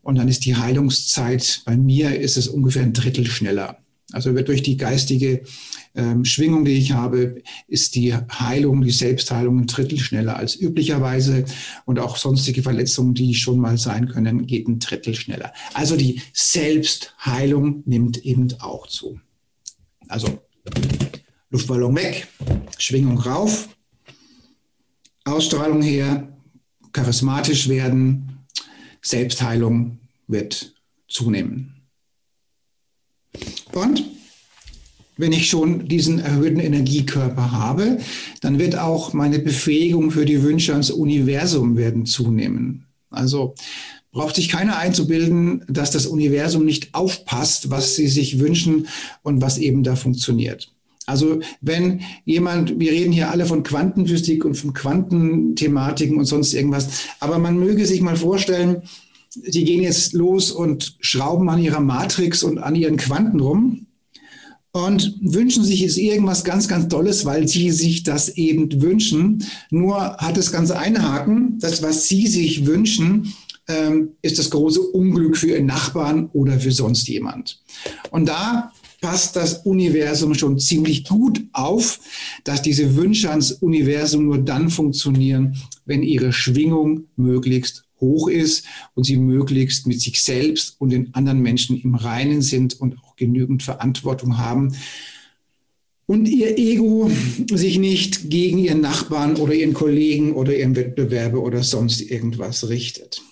und 0.02 0.16
dann 0.16 0.28
ist 0.28 0.44
die 0.46 0.56
Heilungszeit 0.56 1.62
bei 1.64 1.76
mir 1.76 2.18
ist 2.18 2.36
es 2.36 2.48
ungefähr 2.48 2.82
ein 2.82 2.94
Drittel 2.94 3.26
schneller. 3.26 3.78
Also 4.12 4.34
wird 4.34 4.48
durch 4.48 4.62
die 4.62 4.76
geistige 4.76 5.42
ähm, 5.94 6.24
Schwingung, 6.24 6.64
die 6.64 6.72
ich 6.72 6.92
habe, 6.92 7.42
ist 7.68 7.94
die 7.94 8.14
Heilung, 8.14 8.82
die 8.82 8.90
Selbstheilung 8.90 9.60
ein 9.60 9.66
Drittel 9.66 9.98
schneller 9.98 10.36
als 10.36 10.56
üblicherweise 10.56 11.44
und 11.84 11.98
auch 11.98 12.16
sonstige 12.16 12.62
Verletzungen, 12.62 13.14
die 13.14 13.34
schon 13.34 13.58
mal 13.58 13.76
sein 13.76 14.08
können, 14.08 14.46
geht 14.46 14.68
ein 14.68 14.78
Drittel 14.78 15.14
schneller. 15.14 15.52
Also 15.74 15.96
die 15.96 16.22
Selbstheilung 16.32 17.82
nimmt 17.84 18.24
eben 18.24 18.48
auch 18.60 18.86
zu. 18.86 19.20
Also 20.08 20.42
Luftballon 21.50 21.94
weg, 21.96 22.28
Schwingung 22.78 23.18
rauf, 23.18 23.68
Ausstrahlung 25.24 25.82
her, 25.82 26.28
charismatisch 26.92 27.68
werden, 27.68 28.46
Selbstheilung 29.02 29.98
wird 30.26 30.74
zunehmen. 31.08 31.82
Und 33.72 34.04
wenn 35.16 35.32
ich 35.32 35.48
schon 35.48 35.88
diesen 35.88 36.18
erhöhten 36.18 36.60
Energiekörper 36.60 37.52
habe, 37.52 37.98
dann 38.40 38.58
wird 38.58 38.78
auch 38.78 39.12
meine 39.12 39.38
Befähigung 39.38 40.10
für 40.10 40.24
die 40.24 40.42
Wünsche 40.42 40.72
ans 40.72 40.90
Universum 40.90 41.76
werden 41.76 42.06
zunehmen. 42.06 42.86
Also 43.10 43.54
braucht 44.10 44.36
sich 44.36 44.48
keiner 44.48 44.78
einzubilden, 44.78 45.64
dass 45.68 45.90
das 45.90 46.06
Universum 46.06 46.64
nicht 46.64 46.94
aufpasst, 46.94 47.70
was 47.70 47.94
sie 47.94 48.08
sich 48.08 48.38
wünschen 48.38 48.86
und 49.22 49.40
was 49.40 49.58
eben 49.58 49.82
da 49.82 49.96
funktioniert. 49.96 50.72
Also 51.06 51.40
wenn 51.60 52.02
jemand, 52.24 52.78
wir 52.78 52.92
reden 52.92 53.12
hier 53.12 53.30
alle 53.30 53.46
von 53.46 53.64
Quantenphysik 53.64 54.44
und 54.44 54.54
von 54.54 54.72
Quantenthematiken 54.72 56.16
und 56.16 56.26
sonst 56.26 56.54
irgendwas, 56.54 57.06
aber 57.18 57.38
man 57.38 57.58
möge 57.58 57.86
sich 57.86 58.00
mal 58.00 58.16
vorstellen, 58.16 58.82
sie 59.30 59.64
gehen 59.64 59.82
jetzt 59.82 60.12
los 60.12 60.52
und 60.52 60.96
schrauben 61.00 61.48
an 61.48 61.60
ihrer 61.60 61.80
Matrix 61.80 62.42
und 62.42 62.58
an 62.58 62.76
ihren 62.76 62.98
Quanten 62.98 63.40
rum 63.40 63.86
und 64.72 65.18
wünschen 65.20 65.64
sich 65.64 65.80
jetzt 65.80 65.98
irgendwas 65.98 66.44
ganz, 66.44 66.66
ganz 66.66 66.88
Tolles, 66.88 67.24
weil 67.24 67.46
sie 67.46 67.70
sich 67.70 68.02
das 68.02 68.30
eben 68.30 68.80
wünschen. 68.80 69.44
Nur 69.70 70.16
hat 70.16 70.36
das 70.36 70.50
Ganze 70.50 70.78
einen 70.78 71.02
Haken. 71.02 71.58
Das, 71.58 71.82
was 71.82 72.08
sie 72.08 72.26
sich 72.26 72.66
wünschen, 72.66 73.34
ähm, 73.68 74.12
ist 74.22 74.38
das 74.38 74.50
große 74.50 74.80
Unglück 74.80 75.36
für 75.36 75.48
ihren 75.48 75.66
Nachbarn 75.66 76.30
oder 76.32 76.58
für 76.58 76.72
sonst 76.72 77.06
jemand. 77.08 77.62
Und 78.10 78.28
da 78.28 78.72
passt 79.02 79.36
das 79.36 79.58
Universum 79.66 80.34
schon 80.34 80.58
ziemlich 80.58 81.04
gut 81.04 81.44
auf, 81.52 82.00
dass 82.44 82.62
diese 82.62 82.96
Wünsche 82.96 83.28
ans 83.30 83.52
Universum 83.52 84.24
nur 84.24 84.38
dann 84.38 84.70
funktionieren, 84.70 85.56
wenn 85.84 86.02
ihre 86.02 86.32
Schwingung 86.32 87.04
möglichst 87.16 87.84
hoch 88.00 88.28
ist 88.28 88.64
und 88.94 89.04
sie 89.04 89.16
möglichst 89.16 89.86
mit 89.86 90.00
sich 90.00 90.22
selbst 90.22 90.76
und 90.78 90.90
den 90.90 91.14
anderen 91.14 91.40
Menschen 91.40 91.80
im 91.80 91.94
Reinen 91.94 92.42
sind 92.42 92.80
und 92.80 92.98
auch 92.98 93.11
genügend 93.22 93.62
Verantwortung 93.62 94.38
haben 94.38 94.74
und 96.06 96.26
ihr 96.26 96.58
Ego 96.58 97.10
sich 97.52 97.78
nicht 97.78 98.28
gegen 98.28 98.58
ihren 98.58 98.80
Nachbarn 98.80 99.36
oder 99.36 99.54
ihren 99.54 99.74
Kollegen 99.74 100.34
oder 100.34 100.54
ihren 100.54 100.76
Wettbewerber 100.76 101.40
oder 101.42 101.62
sonst 101.62 102.00
irgendwas 102.00 102.68
richtet. 102.68 103.22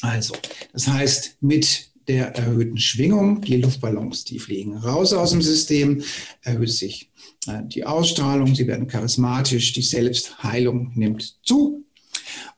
Also, 0.00 0.34
das 0.72 0.86
heißt, 0.86 1.36
mit 1.40 1.90
der 2.08 2.34
erhöhten 2.36 2.78
Schwingung, 2.78 3.40
die 3.42 3.56
Luftballons, 3.56 4.24
die 4.24 4.38
fliegen 4.38 4.76
raus 4.76 5.12
aus 5.12 5.30
dem 5.32 5.42
System, 5.42 6.02
erhöht 6.42 6.70
sich 6.70 7.10
äh, 7.46 7.62
die 7.66 7.84
Ausstrahlung, 7.84 8.54
sie 8.54 8.66
werden 8.66 8.86
charismatisch, 8.86 9.72
die 9.72 9.82
Selbstheilung 9.82 10.92
nimmt 10.94 11.36
zu 11.42 11.84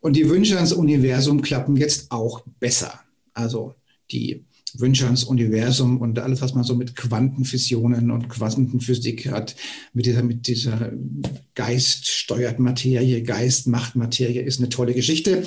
und 0.00 0.16
die 0.16 0.28
Wünsche 0.28 0.56
ans 0.56 0.72
Universum 0.72 1.42
klappen 1.42 1.76
jetzt 1.76 2.10
auch 2.10 2.42
besser. 2.60 3.00
Also 3.34 3.74
die 4.10 4.44
Wünsche 4.78 5.04
ans 5.06 5.24
Universum 5.24 6.00
und 6.00 6.18
alles, 6.18 6.40
was 6.40 6.54
man 6.54 6.64
so 6.64 6.74
mit 6.74 6.96
Quantenfusionen 6.96 8.10
und 8.10 8.28
Quantenphysik 8.28 9.30
hat, 9.30 9.54
mit 9.92 10.06
dieser, 10.06 10.22
mit 10.22 10.46
dieser 10.46 10.92
Geist 11.54 12.08
steuert 12.08 12.58
Materie, 12.58 13.22
Geist 13.22 13.66
macht 13.66 13.96
Materie, 13.96 14.42
ist 14.42 14.60
eine 14.60 14.68
tolle 14.68 14.94
Geschichte. 14.94 15.44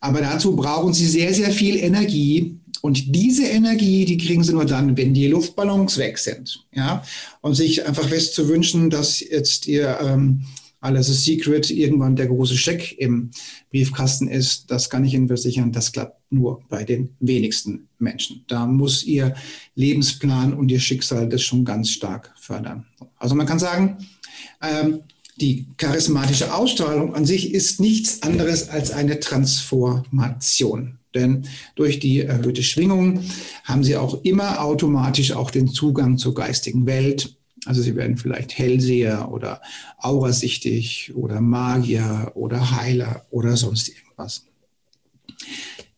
Aber 0.00 0.20
dazu 0.20 0.54
brauchen 0.56 0.92
Sie 0.92 1.06
sehr, 1.06 1.32
sehr 1.32 1.50
viel 1.50 1.76
Energie. 1.76 2.60
Und 2.82 3.14
diese 3.14 3.46
Energie, 3.46 4.04
die 4.04 4.18
kriegen 4.18 4.44
Sie 4.44 4.52
nur 4.52 4.66
dann, 4.66 4.96
wenn 4.96 5.14
die 5.14 5.28
Luftballons 5.28 5.98
weg 5.98 6.18
sind. 6.18 6.64
Ja? 6.72 7.02
Und 7.40 7.54
sich 7.54 7.86
einfach 7.86 8.08
fest 8.08 8.34
zu 8.34 8.48
wünschen, 8.48 8.90
dass 8.90 9.20
jetzt 9.20 9.66
Ihr 9.66 9.98
ähm, 10.00 10.44
alles 10.86 11.08
ist 11.08 11.24
Secret 11.24 11.68
irgendwann 11.70 12.14
der 12.14 12.28
große 12.28 12.56
Scheck 12.56 12.96
im 12.98 13.30
Briefkasten 13.70 14.28
ist, 14.28 14.70
das 14.70 14.88
kann 14.88 15.04
ich 15.04 15.14
Ihnen 15.14 15.26
versichern, 15.26 15.72
das 15.72 15.90
klappt 15.90 16.20
nur 16.30 16.62
bei 16.68 16.84
den 16.84 17.10
wenigsten 17.18 17.88
Menschen. 17.98 18.44
Da 18.46 18.66
muss 18.66 19.04
Ihr 19.04 19.34
Lebensplan 19.74 20.54
und 20.54 20.70
Ihr 20.70 20.80
Schicksal 20.80 21.28
das 21.28 21.42
schon 21.42 21.64
ganz 21.64 21.90
stark 21.90 22.32
fördern. 22.38 22.86
Also 23.18 23.34
man 23.34 23.46
kann 23.46 23.58
sagen, 23.58 23.98
ähm, 24.62 25.00
die 25.40 25.66
charismatische 25.76 26.54
Ausstrahlung 26.54 27.14
an 27.14 27.26
sich 27.26 27.52
ist 27.52 27.80
nichts 27.80 28.22
anderes 28.22 28.68
als 28.68 28.90
eine 28.92 29.20
Transformation. 29.20 30.98
Denn 31.14 31.46
durch 31.74 31.98
die 31.98 32.20
erhöhte 32.20 32.62
Schwingung 32.62 33.22
haben 33.64 33.82
Sie 33.82 33.96
auch 33.96 34.22
immer 34.22 34.62
automatisch 34.62 35.32
auch 35.32 35.50
den 35.50 35.68
Zugang 35.68 36.18
zur 36.18 36.34
geistigen 36.34 36.86
Welt, 36.86 37.35
also 37.66 37.82
sie 37.82 37.96
werden 37.96 38.16
vielleicht 38.16 38.56
Hellseher 38.56 39.30
oder 39.30 39.60
Aurasichtig 39.98 41.12
oder 41.14 41.40
Magier 41.40 42.32
oder 42.34 42.76
Heiler 42.76 43.26
oder 43.30 43.56
sonst 43.56 43.88
irgendwas. 43.88 44.46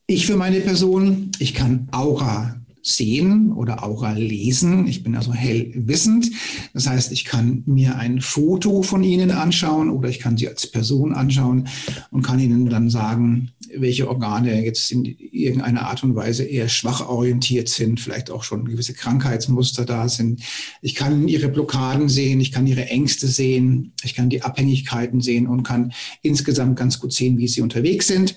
Ich 0.07 0.27
für 0.27 0.37
meine 0.37 0.61
Person, 0.61 1.31
ich 1.39 1.55
kann 1.55 1.89
Aura 1.93 2.58
sehen 2.83 3.53
oder 3.53 3.85
Aura 3.85 4.13
lesen. 4.13 4.87
Ich 4.87 5.03
bin 5.03 5.15
also 5.15 5.33
hellwissend. 5.33 6.31
Das 6.75 6.87
heißt, 6.87 7.13
ich 7.13 7.25
kann 7.25 7.63
mir 7.67 7.97
ein 7.97 8.21
Foto 8.21 8.83
von 8.83 9.03
Ihnen 9.03 9.31
anschauen 9.31 9.91
oder 9.91 10.09
ich 10.09 10.19
kann 10.19 10.37
Sie 10.37 10.49
als 10.49 10.67
Person 10.67 11.15
anschauen 11.15 11.69
und 12.11 12.23
kann 12.23 12.39
Ihnen 12.39 12.69
dann 12.69 12.91
sagen, 12.91 13.51
welche 13.77 14.09
Organe 14.09 14.65
jetzt 14.65 14.91
in 14.93 15.05
irgendeiner 15.05 15.83
Art 15.87 16.03
und 16.03 16.15
Weise 16.15 16.45
eher 16.45 16.69
schwach 16.69 17.07
orientiert 17.07 17.69
sind, 17.69 18.01
vielleicht 18.01 18.31
auch 18.31 18.43
schon 18.43 18.65
gewisse 18.65 18.95
Krankheitsmuster 18.95 19.85
da 19.85 20.09
sind. 20.09 20.43
Ich 20.81 20.95
kann 20.95 21.29
Ihre 21.29 21.49
Blockaden 21.49 22.09
sehen, 22.09 22.41
ich 22.41 22.53
kann 22.53 22.67
Ihre 22.67 22.87
Ängste 22.87 23.27
sehen, 23.27 23.93
ich 24.03 24.15
kann 24.15 24.31
die 24.31 24.43
Abhängigkeiten 24.43 25.21
sehen 25.21 25.47
und 25.47 25.63
kann 25.63 25.93
insgesamt 26.23 26.79
ganz 26.79 26.99
gut 26.99 27.13
sehen, 27.13 27.39
wie 27.39 27.49
Sie 27.49 27.61
unterwegs 27.61 28.07
sind. 28.07 28.37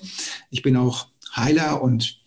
Ich 0.50 0.62
bin 0.62 0.76
auch 0.76 1.06
Heiler 1.34 1.82
und 1.82 2.21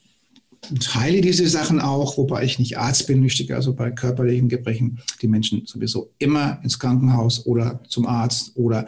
teile 0.79 1.21
diese 1.21 1.47
Sachen 1.47 1.79
auch, 1.79 2.17
wobei 2.17 2.43
ich 2.43 2.59
nicht 2.59 2.77
Arzt 2.77 3.07
bin, 3.07 3.21
möchte 3.21 3.53
also 3.55 3.73
bei 3.73 3.91
körperlichen 3.91 4.49
Gebrechen 4.49 4.99
die 5.21 5.27
Menschen 5.27 5.65
sowieso 5.65 6.11
immer 6.19 6.59
ins 6.63 6.79
Krankenhaus 6.79 7.45
oder 7.45 7.81
zum 7.87 8.05
Arzt 8.05 8.51
oder 8.55 8.87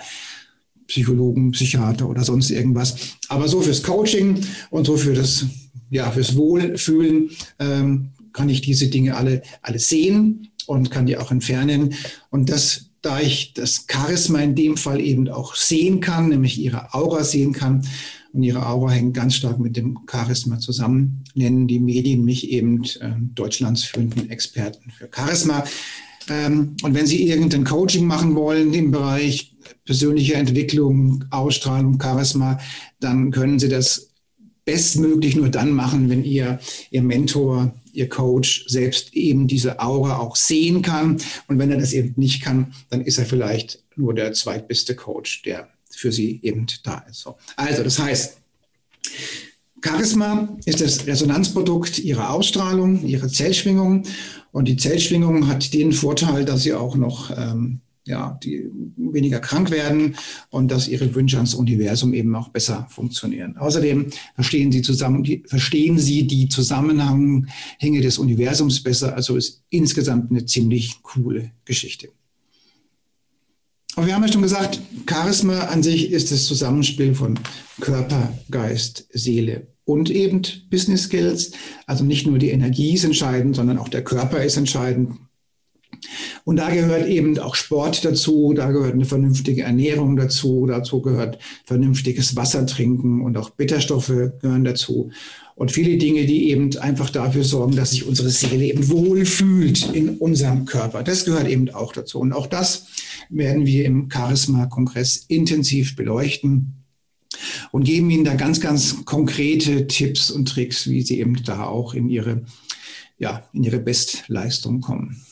Psychologen, 0.88 1.52
Psychiater 1.52 2.10
oder 2.10 2.24
sonst 2.24 2.50
irgendwas. 2.50 2.96
Aber 3.28 3.48
so 3.48 3.62
fürs 3.62 3.84
Coaching 3.84 4.40
und 4.70 4.86
so 4.86 4.98
für 4.98 5.14
das, 5.14 5.46
ja, 5.90 6.10
fürs 6.12 6.36
Wohlfühlen 6.36 7.30
ähm, 7.60 8.12
kann 8.34 8.50
ich 8.50 8.62
diese 8.62 8.88
Dinge 8.88 9.16
alle, 9.16 9.42
alle 9.62 9.80
sehen 9.80 10.50
und 10.66 10.92
kann 10.92 11.06
die 11.06 11.18
auch 11.18 11.32
entfernen. 11.32 11.96
Und 12.30 12.50
das, 12.50 12.92
da 13.02 13.20
ich 13.20 13.54
das 13.54 13.86
Charisma 13.92 14.40
in 14.40 14.56
dem 14.56 14.78
Fall 14.78 15.02
eben 15.02 15.28
auch 15.30 15.56
sehen 15.56 16.00
kann, 16.00 16.30
nämlich 16.30 16.60
ihre 16.60 16.94
Aura 16.94 17.24
sehen 17.24 17.54
kann, 17.54 17.86
und 18.34 18.44
ihre 18.44 18.66
Aura 18.66 18.92
hängt 18.92 19.16
ganz 19.16 19.36
stark 19.36 19.60
mit 19.60 19.78
dem 19.78 20.00
Charisma 20.10 20.60
zusammen, 20.60 21.24
nennen 21.34 21.68
die 21.68 21.80
Medien 21.80 22.24
mich 22.24 22.50
eben 22.50 22.84
äh, 22.84 23.12
Deutschlands 23.36 23.84
führenden 23.84 24.30
Experten 24.30 24.92
für 24.92 25.10
Charisma. 25.14 25.64
Ähm, 26.30 26.76
und 26.84 26.94
wenn 26.94 27.08
Sie 27.08 27.28
irgendein 27.28 27.64
Coaching 27.64 28.06
machen 28.06 28.36
wollen 28.36 28.74
im 28.74 28.92
Bereich 28.92 29.56
persönliche 29.86 30.36
Entwicklung, 30.36 31.26
Ausstrahlung, 31.30 32.00
Charisma, 32.02 32.60
dann 33.00 33.32
können 33.32 33.60
Sie 33.60 33.70
das 33.70 34.10
bestmöglich 34.66 35.38
nur 35.38 35.48
dann 35.48 35.72
machen, 35.72 36.10
wenn 36.10 36.26
ihr, 36.26 36.60
ihr 36.92 37.02
Mentor, 37.02 37.74
ihr 37.94 38.10
Coach 38.10 38.66
selbst 38.68 39.14
eben 39.16 39.48
diese 39.48 39.80
Aura 39.80 40.18
auch 40.18 40.36
sehen 40.36 40.82
kann. 40.82 41.18
Und 41.48 41.58
wenn 41.58 41.72
er 41.72 41.80
das 41.80 41.94
eben 41.94 42.14
nicht 42.18 42.44
kann, 42.44 42.74
dann 42.90 43.02
ist 43.02 43.18
er 43.18 43.26
vielleicht 43.26 43.82
nur 43.96 44.14
der 44.14 44.34
zweitbeste 44.34 44.94
Coach, 44.96 45.42
der 45.44 45.70
für 45.98 46.12
sie 46.12 46.40
eben 46.44 46.68
da 46.84 47.00
ist. 47.10 47.22
So. 47.22 47.36
Also, 47.56 47.84
das 47.84 47.98
heißt, 47.98 48.38
Charisma 49.84 50.58
ist 50.66 50.82
das 50.82 51.08
Resonanzprodukt 51.08 52.00
ihrer 52.00 52.32
Ausstrahlung, 52.32 53.06
ihrer 53.06 53.28
Zellschwingung. 53.28 54.04
Und 54.52 54.68
die 54.68 54.78
Zellschwingung 54.78 55.48
hat 55.48 55.74
den 55.74 55.92
Vorteil, 55.92 56.46
dass 56.46 56.64
sie 56.64 56.74
auch 56.74 56.96
noch 56.96 57.32
ähm, 57.36 57.82
ja, 58.06 58.40
die 58.44 58.70
weniger 58.96 59.40
krank 59.40 59.70
werden 59.70 60.16
und 60.50 60.72
dass 60.72 60.88
ihre 60.88 61.14
Wünsche 61.14 61.38
ans 61.38 61.54
Universum 61.54 62.14
eben 62.14 62.36
auch 62.36 62.50
besser 62.50 62.88
funktionieren. 62.90 63.58
Außerdem 63.58 64.08
verstehen 64.36 64.72
sie, 64.72 64.82
zusammen, 64.82 65.24
die, 65.24 65.44
verstehen 65.46 66.00
sie 66.00 66.26
die 66.26 66.48
Zusammenhänge 66.48 68.02
des 68.02 68.18
Universums 68.18 68.82
besser. 68.82 69.16
Also 69.16 69.36
ist 69.36 69.64
insgesamt 69.70 70.32
eine 70.32 70.46
ziemlich 70.46 71.02
coole 71.04 71.52
Geschichte. 71.66 72.10
Aber 73.98 74.06
wir 74.06 74.14
haben 74.14 74.22
ja 74.22 74.32
schon 74.32 74.44
gesagt, 74.44 74.80
Charisma 75.10 75.60
an 75.60 75.82
sich 75.82 76.12
ist 76.12 76.32
das 76.32 76.46
Zusammenspiel 76.46 77.16
von 77.16 77.40
Körper, 77.82 78.32
Geist, 78.52 79.08
Seele 79.12 79.66
und 79.86 80.12
eben 80.12 80.44
Business 80.70 81.06
Skills. 81.06 81.54
Also 81.88 82.04
nicht 82.04 82.28
nur 82.28 82.38
die 82.38 82.52
Energie 82.52 82.94
ist 82.94 83.06
entscheidend, 83.06 83.56
sondern 83.56 83.80
auch 83.80 83.90
der 83.90 84.04
Körper 84.04 84.44
ist 84.44 84.56
entscheidend. 84.56 85.18
Und 86.44 86.58
da 86.58 86.70
gehört 86.70 87.08
eben 87.08 87.40
auch 87.40 87.56
Sport 87.56 88.06
dazu, 88.06 88.54
da 88.56 88.70
gehört 88.70 88.94
eine 88.94 89.06
vernünftige 89.06 89.64
Ernährung 89.64 90.16
dazu, 90.16 90.68
dazu 90.68 91.02
gehört 91.02 91.40
vernünftiges 91.66 92.36
Wasser 92.36 92.68
trinken 92.68 93.22
und 93.22 93.36
auch 93.36 93.50
Bitterstoffe 93.50 94.14
gehören 94.42 94.64
dazu. 94.64 95.10
Und 95.58 95.72
viele 95.72 95.98
Dinge, 95.98 96.28
die 96.28 96.52
eben 96.52 96.78
einfach 96.78 97.10
dafür 97.10 97.44
sorgen, 97.44 97.76
dass 97.76 97.90
sich 97.90 98.06
unsere 98.06 98.30
Seele 98.30 98.66
eben 98.66 98.90
wohlfühlt 98.90 99.92
in 99.92 100.10
unserem 100.10 100.66
Körper. 100.66 101.02
Das 101.02 101.26
gehört 101.26 101.48
eben 101.48 101.72
auch 101.72 101.94
dazu. 101.94 102.20
Und 102.20 102.32
auch 102.32 102.46
das 102.46 102.86
werden 103.30 103.66
wir 103.66 103.86
im 103.86 104.08
Charisma-Kongress 104.08 105.26
intensiv 105.28 105.96
beleuchten 105.96 106.86
und 107.72 107.86
geben 107.86 108.12
Ihnen 108.12 108.24
da 108.24 108.36
ganz, 108.36 108.62
ganz 108.62 109.04
konkrete 109.06 109.88
Tipps 109.88 110.30
und 110.30 110.48
Tricks, 110.48 110.88
wie 110.88 111.02
Sie 111.02 111.20
eben 111.20 111.44
da 111.44 111.66
auch 111.66 111.96
in 111.96 112.08
Ihre, 112.08 112.46
ja, 113.18 113.50
in 113.52 113.64
Ihre 113.64 113.80
Bestleistung 113.80 114.80
kommen. 114.80 115.26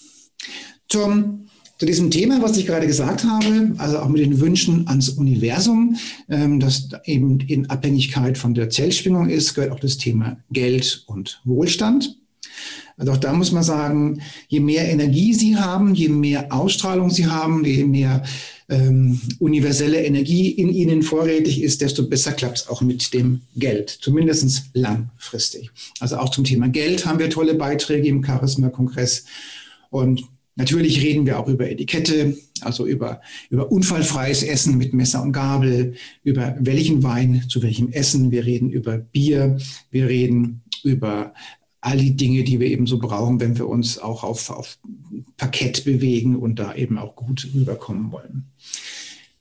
Zum, 0.90 1.45
zu 1.78 1.86
diesem 1.86 2.10
Thema, 2.10 2.42
was 2.42 2.58
ich 2.58 2.66
gerade 2.66 2.88
gesagt 2.88 3.26
habe, 3.26 3.74
also 3.78 4.00
auch 4.00 4.08
mit 4.08 4.22
den 4.22 4.40
Wünschen 4.40 4.88
ans 4.88 5.10
Universum, 5.10 5.98
ähm, 6.30 6.60
das 6.60 6.90
eben 7.04 7.40
in 7.42 7.70
Abhängigkeit 7.70 8.38
von 8.38 8.54
der 8.54 8.70
Zellschwingung 8.70 9.30
ist, 9.30 9.56
gehört 9.56 9.72
auch 9.72 9.80
das 9.80 9.98
Thema 9.98 10.38
Geld 10.52 11.04
und 11.08 11.42
Wohlstand. 11.44 12.18
Also 12.98 13.12
auch 13.12 13.18
da 13.18 13.34
muss 13.34 13.52
man 13.52 13.64
sagen, 13.64 14.22
je 14.48 14.62
mehr 14.62 14.90
Energie 14.90 15.34
Sie 15.34 15.58
haben, 15.58 15.94
je 15.96 16.08
mehr 16.08 16.54
Ausstrahlung 16.54 17.10
Sie 17.10 17.28
haben, 17.28 17.66
je 17.66 17.84
mehr 17.84 18.24
ähm, 18.70 19.20
universelle 19.40 20.04
Energie 20.06 20.52
in 20.52 20.70
Ihnen 20.70 21.04
vorrätig 21.04 21.62
ist, 21.62 21.82
desto 21.82 22.08
besser 22.08 22.32
klappt 22.32 22.60
es 22.60 22.68
auch 22.70 22.82
mit 22.82 23.14
dem 23.14 23.42
Geld, 23.58 23.90
zumindest 23.90 24.70
langfristig. 24.74 25.72
Also 26.00 26.18
auch 26.18 26.30
zum 26.30 26.46
Thema 26.46 26.70
Geld 26.70 27.06
haben 27.06 27.20
wir 27.20 27.30
tolle 27.30 27.56
Beiträge 27.56 28.08
im 28.08 28.24
Charisma-Kongress. 28.24 29.26
Und 29.90 30.24
natürlich 30.56 31.02
reden 31.02 31.26
wir 31.26 31.40
auch 31.40 31.48
über 31.48 31.70
Etikette, 31.70 32.38
also 32.62 32.86
über, 32.86 33.22
über 33.50 33.72
unfallfreies 33.72 34.44
Essen 34.44 34.78
mit 34.78 34.94
Messer 34.94 35.22
und 35.22 35.34
Gabel, 35.34 35.96
über 36.24 36.56
welchen 36.60 37.04
Wein 37.04 37.44
zu 37.48 37.62
welchem 37.62 37.92
Essen. 37.92 38.32
Wir 38.32 38.46
reden 38.46 38.70
über 38.70 38.98
Bier, 38.98 39.58
wir 39.92 40.08
reden 40.08 40.62
über 40.84 41.34
all 41.82 41.98
die 41.98 42.16
Dinge, 42.16 42.44
die 42.44 42.60
wir 42.60 42.68
eben 42.68 42.88
so 42.88 42.98
brauchen, 42.98 43.40
wenn 43.40 43.58
wir 43.58 43.68
uns 43.68 44.00
auch 44.00 44.24
auf, 44.24 44.50
auf 44.50 44.80
Parkett 45.38 45.86
bewegen 45.86 46.36
und 46.36 46.58
da 46.58 46.74
eben 46.74 46.98
auch 46.98 47.16
gut 47.16 47.48
rüberkommen 47.54 48.12
wollen. 48.12 48.46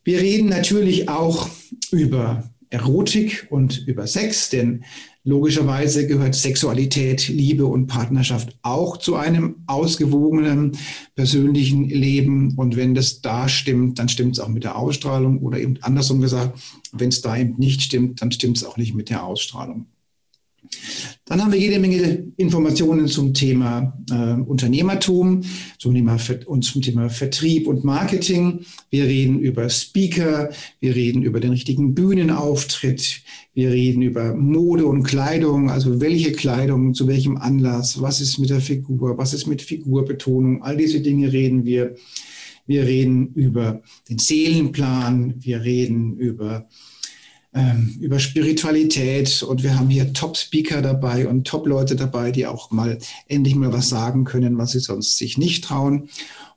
Wir 0.05 0.21
reden 0.21 0.51
natürlich 0.51 1.09
auch 1.09 1.49
über 1.91 2.51
Erotik 2.69 3.47
und 3.49 3.87
über 3.87 4.07
Sex, 4.07 4.51
denn 4.51 4.85
logischerweise 5.25 6.07
gehört 6.07 6.35
Sexualität, 6.35 7.29
Liebe 7.29 7.67
und 7.67 7.87
Partnerschaft 7.87 8.57
auch 8.63 8.99
zu 8.99 9.17
einem 9.17 9.57
ausgewogenen 9.67 10.77
persönlichen 11.17 11.89
Leben. 11.89 12.55
Und 12.57 12.77
wenn 12.77 12.95
das 12.95 13.23
da 13.23 13.49
stimmt, 13.49 13.99
dann 13.99 14.09
stimmt 14.09 14.35
es 14.37 14.41
auch 14.41 14.49
mit 14.49 14.65
der 14.65 14.77
Ausstrahlung 14.77 15.41
oder 15.41 15.59
eben 15.59 15.79
andersrum 15.81 16.21
gesagt, 16.21 16.59
wenn 16.93 17.09
es 17.09 17.23
da 17.23 17.37
eben 17.37 17.57
nicht 17.57 17.83
stimmt, 17.83 18.21
dann 18.21 18.31
stimmt 18.31 18.59
es 18.59 18.65
auch 18.65 18.77
nicht 18.77 18.95
mit 18.95 19.09
der 19.09 19.25
Ausstrahlung. 19.25 19.87
Dann 21.27 21.43
haben 21.43 21.53
wir 21.53 21.59
jede 21.59 21.79
Menge 21.79 22.25
Informationen 22.37 23.09
zum 23.09 23.33
Thema 23.33 23.97
äh, 24.11 24.35
Unternehmertum, 24.41 25.43
zum 25.79 25.95
Thema, 25.95 26.19
und 26.47 26.63
zum 26.65 26.83
Thema 26.83 27.09
Vertrieb 27.09 27.67
und 27.67 27.83
Marketing. 27.83 28.61
Wir 28.91 29.05
reden 29.05 29.39
über 29.39 29.71
Speaker, 29.71 30.51
wir 30.81 30.95
reden 30.95 31.23
über 31.23 31.41
den 31.41 31.53
richtigen 31.53 31.95
Bühnenauftritt, 31.95 33.23
wir 33.55 33.71
reden 33.71 34.03
über 34.03 34.35
Mode 34.35 34.87
und 34.87 35.03
Kleidung, 35.03 35.71
also 35.71 36.01
welche 36.01 36.33
Kleidung, 36.33 36.93
zu 36.93 37.09
welchem 37.09 37.39
Anlass, 37.39 38.03
was 38.03 38.21
ist 38.21 38.39
mit 38.39 38.51
der 38.51 38.61
Figur, 38.61 39.17
was 39.17 39.33
ist 39.33 39.47
mit 39.47 39.63
Figurbetonung, 39.63 40.63
all 40.63 40.77
diese 40.77 41.01
Dinge 41.01 41.33
reden 41.33 41.65
wir. 41.65 41.95
Wir 42.67 42.85
reden 42.85 43.29
über 43.35 43.83
den 44.09 44.19
Seelenplan, 44.19 45.35
wir 45.39 45.63
reden 45.63 46.17
über 46.17 46.67
ähm, 47.55 47.97
über 48.01 48.19
Spiritualität 48.19 49.43
und 49.43 49.63
wir 49.63 49.79
haben 49.79 49.89
hier 49.89 50.13
Top-Speaker 50.13 50.83
dabei 50.83 51.29
und 51.29 51.47
Top-Leute 51.47 51.95
dabei, 51.95 52.33
die 52.33 52.47
auch 52.47 52.71
mal 52.71 52.99
endlich 53.29 53.55
mal 53.55 53.73
was 53.73 53.89
sagen 53.89 54.25
können, 54.25 54.59
was 54.59 54.73
sie 54.73 54.81
sonst 54.81 55.17
sich 55.17 55.39
nicht 55.39 55.65
trauen. 55.65 56.09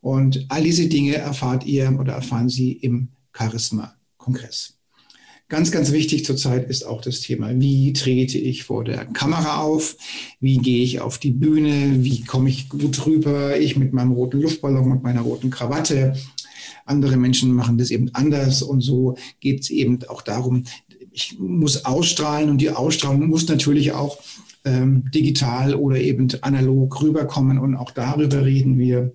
Und 0.01 0.45
all 0.49 0.63
diese 0.63 0.87
Dinge 0.87 1.15
erfahrt 1.15 1.65
ihr 1.65 1.95
oder 1.99 2.13
erfahren 2.13 2.49
Sie 2.49 2.71
im 2.71 3.09
Charisma-Kongress. 3.33 4.77
Ganz, 5.49 5.71
ganz 5.71 5.93
wichtig 5.93 6.25
zurzeit 6.25 6.69
ist 6.69 6.85
auch 6.85 6.99
das 6.99 7.21
Thema, 7.21 7.57
wie 7.57 7.93
trete 7.93 8.37
ich 8.37 8.65
vor 8.65 8.83
der 8.83 9.05
Kamera 9.05 9.61
auf, 9.61 9.95
wie 10.41 10.57
gehe 10.57 10.83
ich 10.83 10.99
auf 10.99 11.19
die 11.19 11.31
Bühne, 11.31 12.03
wie 12.03 12.23
komme 12.23 12.49
ich 12.49 12.67
gut 12.67 13.05
rüber, 13.05 13.57
ich 13.57 13.77
mit 13.77 13.93
meinem 13.93 14.11
roten 14.11 14.41
Luftballon 14.41 14.91
und 14.91 15.03
meiner 15.03 15.21
roten 15.21 15.49
Krawatte. 15.49 16.17
Andere 16.85 17.17
Menschen 17.17 17.53
machen 17.53 17.77
das 17.77 17.91
eben 17.91 18.09
anders 18.13 18.61
und 18.61 18.81
so 18.81 19.17
geht 19.39 19.61
es 19.61 19.69
eben 19.69 19.99
auch 20.07 20.21
darum, 20.21 20.63
ich 21.11 21.37
muss 21.39 21.85
ausstrahlen 21.85 22.49
und 22.49 22.59
die 22.59 22.69
Ausstrahlung 22.69 23.27
muss 23.27 23.47
natürlich 23.47 23.91
auch 23.91 24.19
ähm, 24.65 25.05
digital 25.13 25.73
oder 25.73 25.99
eben 25.99 26.27
analog 26.41 27.01
rüberkommen 27.01 27.57
und 27.57 27.75
auch 27.75 27.91
darüber 27.91 28.45
reden 28.45 28.77
wir. 28.77 29.13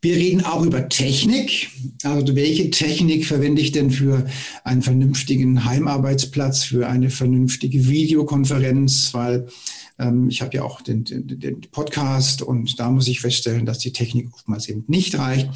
Wir 0.00 0.16
reden 0.16 0.44
auch 0.44 0.64
über 0.64 0.88
Technik. 0.88 1.70
Also 2.02 2.34
welche 2.34 2.70
Technik 2.70 3.24
verwende 3.24 3.62
ich 3.62 3.70
denn 3.70 3.92
für 3.92 4.26
einen 4.64 4.82
vernünftigen 4.82 5.64
Heimarbeitsplatz, 5.64 6.64
für 6.64 6.88
eine 6.88 7.08
vernünftige 7.08 7.88
Videokonferenz, 7.88 9.14
weil 9.14 9.46
ich 10.28 10.42
habe 10.42 10.56
ja 10.56 10.62
auch 10.62 10.80
den, 10.80 11.04
den, 11.04 11.26
den 11.26 11.60
Podcast 11.70 12.42
und 12.42 12.78
da 12.78 12.90
muss 12.90 13.08
ich 13.08 13.20
feststellen, 13.20 13.66
dass 13.66 13.78
die 13.78 13.92
Technik 13.92 14.32
oftmals 14.32 14.68
eben 14.68 14.84
nicht 14.88 15.18
reicht. 15.18 15.48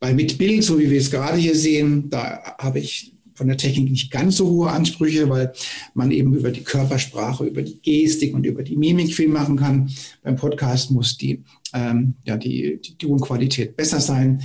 Bei 0.00 0.14
mit 0.14 0.38
Bild, 0.38 0.62
so 0.62 0.78
wie 0.78 0.90
wir 0.90 1.00
es 1.00 1.10
gerade 1.10 1.38
hier 1.38 1.56
sehen, 1.56 2.08
da 2.08 2.56
habe 2.58 2.78
ich 2.78 3.14
von 3.38 3.46
der 3.46 3.56
Technik 3.56 3.90
nicht 3.90 4.10
ganz 4.10 4.36
so 4.36 4.48
hohe 4.48 4.70
Ansprüche, 4.70 5.30
weil 5.30 5.52
man 5.94 6.10
eben 6.10 6.34
über 6.34 6.50
die 6.50 6.64
Körpersprache, 6.64 7.46
über 7.46 7.62
die 7.62 7.80
Gestik 7.80 8.34
und 8.34 8.44
über 8.44 8.64
die 8.64 8.76
Mimik 8.76 9.14
viel 9.14 9.28
machen 9.28 9.56
kann. 9.56 9.88
Beim 10.24 10.34
Podcast 10.34 10.90
muss 10.90 11.16
die, 11.16 11.44
ähm, 11.72 12.14
ja, 12.24 12.36
die, 12.36 12.80
die 12.80 12.96
Tonqualität 12.98 13.76
besser 13.76 14.00
sein. 14.00 14.42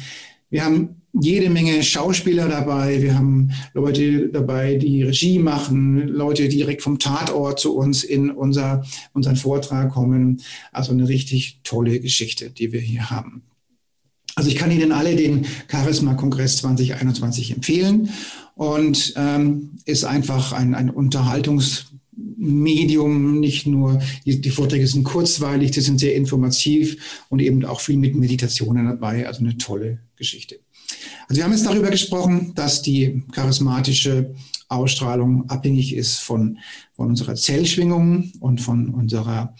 Wir 0.53 0.63
haben 0.65 1.01
jede 1.19 1.49
Menge 1.49 1.81
Schauspieler 1.81 2.47
dabei. 2.47 3.01
Wir 3.01 3.17
haben 3.17 3.49
Leute 3.73 4.29
dabei, 4.29 4.75
die 4.75 5.01
Regie 5.01 5.39
machen, 5.39 6.07
Leute, 6.07 6.47
die 6.47 6.57
direkt 6.57 6.83
vom 6.83 6.99
Tatort 6.99 7.59
zu 7.59 7.75
uns 7.75 8.03
in 8.03 8.29
unser, 8.29 8.85
unseren 9.13 9.35
Vortrag 9.35 9.91
kommen. 9.91 10.43
Also 10.71 10.91
eine 10.91 11.07
richtig 11.07 11.61
tolle 11.63 11.99
Geschichte, 11.99 12.51
die 12.51 12.71
wir 12.71 12.81
hier 12.81 13.09
haben. 13.09 13.41
Also 14.35 14.47
ich 14.47 14.55
kann 14.55 14.69
Ihnen 14.69 14.91
alle 14.91 15.15
den 15.15 15.47
Charisma-Kongress 15.71 16.57
2021 16.57 17.49
empfehlen 17.49 18.09
und 18.53 19.15
ähm, 19.17 19.71
ist 19.85 20.03
einfach 20.03 20.53
ein, 20.53 20.75
ein 20.75 20.91
Unterhaltungsmedium, 22.15 23.39
nicht 23.39 23.65
nur, 23.65 23.99
die, 24.25 24.41
die 24.41 24.49
Vorträge 24.49 24.87
sind 24.87 25.03
kurzweilig, 25.03 25.71
die 25.71 25.81
sind 25.81 25.99
sehr 25.99 26.15
informativ 26.15 27.25
und 27.29 27.39
eben 27.41 27.63
auch 27.65 27.79
viel 27.79 27.97
mit 27.97 28.15
Meditationen 28.15 28.85
dabei, 28.85 29.27
also 29.27 29.41
eine 29.41 29.57
tolle 29.57 29.99
Geschichte. 30.15 30.59
Also 31.27 31.39
wir 31.39 31.45
haben 31.45 31.51
jetzt 31.51 31.65
darüber 31.65 31.89
gesprochen, 31.89 32.53
dass 32.55 32.81
die 32.81 33.23
charismatische 33.31 34.33
Ausstrahlung 34.67 35.49
abhängig 35.49 35.95
ist 35.95 36.19
von, 36.19 36.57
von 36.93 37.09
unserer 37.09 37.35
Zellschwingung 37.35 38.31
und 38.39 38.61
von 38.61 38.89
unserer 38.89 39.55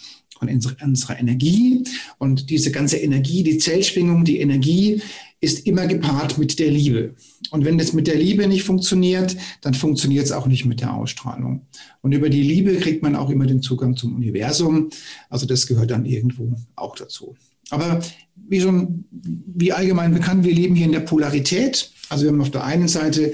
von 0.49 0.88
unserer 0.89 1.19
Energie. 1.19 1.84
Und 2.17 2.49
diese 2.49 2.71
ganze 2.71 2.97
Energie, 2.97 3.43
die 3.43 3.58
Zellschwingung, 3.58 4.25
die 4.25 4.39
Energie 4.39 5.01
ist 5.41 5.67
immer 5.67 5.88
gepaart 5.88 6.38
mit 6.38 6.58
der 6.60 6.71
Liebe. 6.71 7.15
Und 7.51 7.65
wenn 7.65 7.77
das 7.77 7.91
mit 7.91 8.08
der 8.08 8.15
Liebe 8.15 8.47
nicht 8.47 8.63
funktioniert, 8.63 9.36
dann 9.62 9.73
funktioniert 9.73 10.25
es 10.25 10.32
auch 10.32 10.47
nicht 10.47 10.65
mit 10.65 10.79
der 10.79 10.93
Ausstrahlung. 10.93 11.67
Und 12.01 12.13
über 12.13 12.29
die 12.29 12.43
Liebe 12.43 12.75
kriegt 12.77 13.03
man 13.03 13.15
auch 13.15 13.29
immer 13.29 13.45
den 13.45 13.62
Zugang 13.62 13.97
zum 13.97 14.15
Universum. 14.15 14.89
Also 15.29 15.45
das 15.45 15.67
gehört 15.67 15.91
dann 15.91 16.06
irgendwo 16.06 16.56
auch 16.75 16.95
dazu. 16.95 17.36
Aber 17.69 18.01
wie 18.36 18.62
schon, 18.62 19.06
wie 19.12 19.73
allgemein 19.73 20.13
bekannt, 20.13 20.45
wir 20.45 20.53
leben 20.53 20.75
hier 20.75 20.86
in 20.86 20.91
der 20.91 21.01
Polarität. 21.01 21.91
Also 22.10 22.23
wir 22.23 22.32
haben 22.32 22.41
auf 22.41 22.51
der 22.51 22.63
einen 22.63 22.88
Seite 22.88 23.34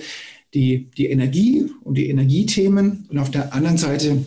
die, 0.53 0.89
die 0.97 1.07
Energie 1.07 1.65
und 1.83 1.95
die 1.95 2.09
Energiethemen 2.09 3.05
und 3.09 3.19
auf 3.19 3.29
der 3.29 3.53
anderen 3.53 3.77
Seite 3.77 4.25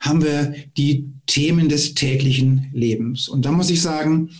haben 0.00 0.22
wir 0.22 0.54
die 0.76 1.08
Themen 1.26 1.68
des 1.68 1.94
täglichen 1.94 2.70
Lebens. 2.72 3.28
Und 3.28 3.44
da 3.44 3.52
muss 3.52 3.70
ich 3.70 3.82
sagen, 3.82 4.30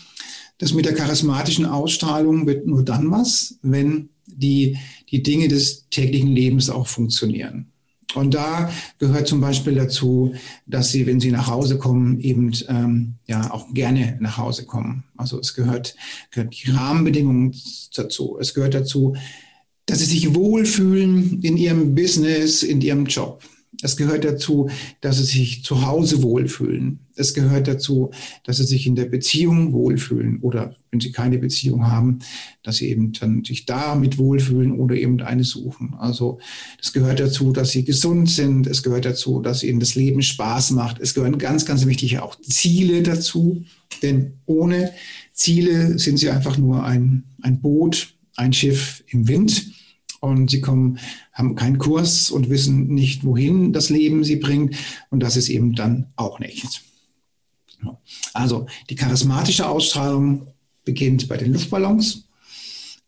das 0.59 0.73
mit 0.73 0.87
der 0.87 0.95
charismatischen 0.95 1.67
Ausstrahlung 1.67 2.47
wird 2.47 2.67
nur 2.67 2.83
dann 2.83 3.11
was, 3.11 3.59
wenn 3.63 4.09
die, 4.27 4.77
die 5.11 5.23
Dinge 5.23 5.49
des 5.49 5.89
täglichen 5.91 6.33
Lebens 6.33 6.71
auch 6.71 6.87
funktionieren. 6.87 7.73
Und 8.15 8.35
da 8.35 8.71
gehört 8.99 9.29
zum 9.29 9.41
Beispiel 9.41 9.75
dazu, 9.75 10.35
dass 10.67 10.91
Sie, 10.91 11.07
wenn 11.07 11.21
Sie 11.21 11.31
nach 11.31 11.49
Hause 11.49 11.77
kommen, 11.77 12.19
eben 12.21 12.53
ähm, 12.69 13.15
ja 13.27 13.53
auch 13.53 13.75
gerne 13.75 14.17
nach 14.21 14.39
Hause 14.39 14.65
kommen. 14.65 15.05
Also 15.17 15.39
es 15.39 15.53
gehört, 15.53 15.95
gehört 16.31 16.55
die 16.55 16.71
Rahmenbedingungen 16.71 17.55
dazu. 17.95 18.39
Es 18.41 18.55
gehört 18.55 18.75
dazu, 18.75 19.17
dass 19.85 19.99
Sie 19.99 20.07
sich 20.07 20.35
wohlfühlen 20.35 21.43
in 21.43 21.57
Ihrem 21.59 21.95
Business, 21.95 22.63
in 22.63 22.81
Ihrem 22.81 23.05
Job. 23.05 23.43
Es 23.83 23.97
gehört 23.97 24.25
dazu, 24.25 24.71
dass 25.01 25.19
sie 25.19 25.25
sich 25.25 25.65
zu 25.65 25.85
Hause 25.85 26.23
wohlfühlen. 26.23 27.01
Es 27.15 27.35
gehört 27.35 27.69
dazu, 27.69 28.11
dass 28.45 28.59
sie 28.59 28.65
sich 28.65 28.87
in 28.87 28.95
der 28.95 29.07
Beziehung 29.07 29.73
wohlfühlen 29.73 30.41
oder 30.41 30.75
wenn 30.91 31.01
sie 31.01 31.13
keine 31.13 31.39
Beziehung 31.39 31.87
haben, 31.87 32.21
dass 32.63 32.77
sie 32.77 32.89
eben 32.89 33.13
dann 33.13 33.45
sich 33.45 33.67
damit 33.67 34.19
wohlfühlen 34.19 34.79
oder 34.79 34.97
eben 34.97 35.21
eine 35.21 35.45
suchen. 35.45 35.95
Also 35.99 36.39
es 36.81 36.93
gehört 36.93 37.21
dazu, 37.21 37.53
dass 37.53 37.71
sie 37.71 37.85
gesund 37.85 38.31
sind. 38.31 38.67
Es 38.67 38.83
gehört 38.83 39.05
dazu, 39.05 39.41
dass 39.41 39.63
ihnen 39.63 39.81
das 39.81 39.95
Leben 39.95 40.23
Spaß 40.23 40.71
macht. 40.73 41.01
Es 41.01 41.15
gehören 41.15 41.39
ganz, 41.39 41.67
ganz 41.67 41.87
wichtig 41.87 42.19
auch 42.19 42.39
Ziele 42.41 43.03
dazu, 43.03 43.65
denn 44.03 44.35
ohne 44.47 44.93
Ziele 45.33 45.99
sind 45.99 46.19
sie 46.19 46.31
einfach 46.31 46.57
nur 46.57 46.85
ein, 46.85 47.25
ein 47.43 47.61
Boot, 47.61 48.15
ein 48.37 48.53
Schiff 48.53 49.05
im 49.09 49.29
Wind 49.29 49.67
und 50.21 50.51
sie 50.51 50.61
kommen, 50.61 50.99
haben 51.33 51.55
keinen 51.55 51.79
Kurs 51.79 52.31
und 52.31 52.51
wissen 52.51 52.89
nicht, 52.89 53.25
wohin 53.25 53.73
das 53.73 53.91
Leben 53.91 54.25
sie 54.25 54.37
bringt. 54.37 54.77
Und 55.11 55.21
das 55.21 55.37
ist 55.37 55.49
eben 55.49 55.75
dann 55.75 56.07
auch 56.17 56.39
nichts. 56.39 56.83
Also 58.33 58.67
die 58.91 58.95
charismatische 58.95 59.69
Ausstrahlung 59.69 60.49
beginnt 60.85 61.29
bei 61.29 61.37
den 61.37 61.53
Luftballons. 61.53 62.25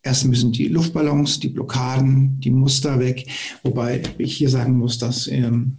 Erst 0.03 0.27
müssen 0.27 0.53
die 0.53 0.69
Luftballons, 0.69 1.41
die 1.41 1.49
Blockaden, 1.49 2.41
die 2.41 2.51
Muster 2.51 2.99
weg. 2.99 3.27
Wobei 3.63 4.03
ich 4.19 4.37
hier 4.37 4.49
sagen 4.49 4.79
muss, 4.79 4.99
dass 4.99 5.27
ähm, 5.27 5.79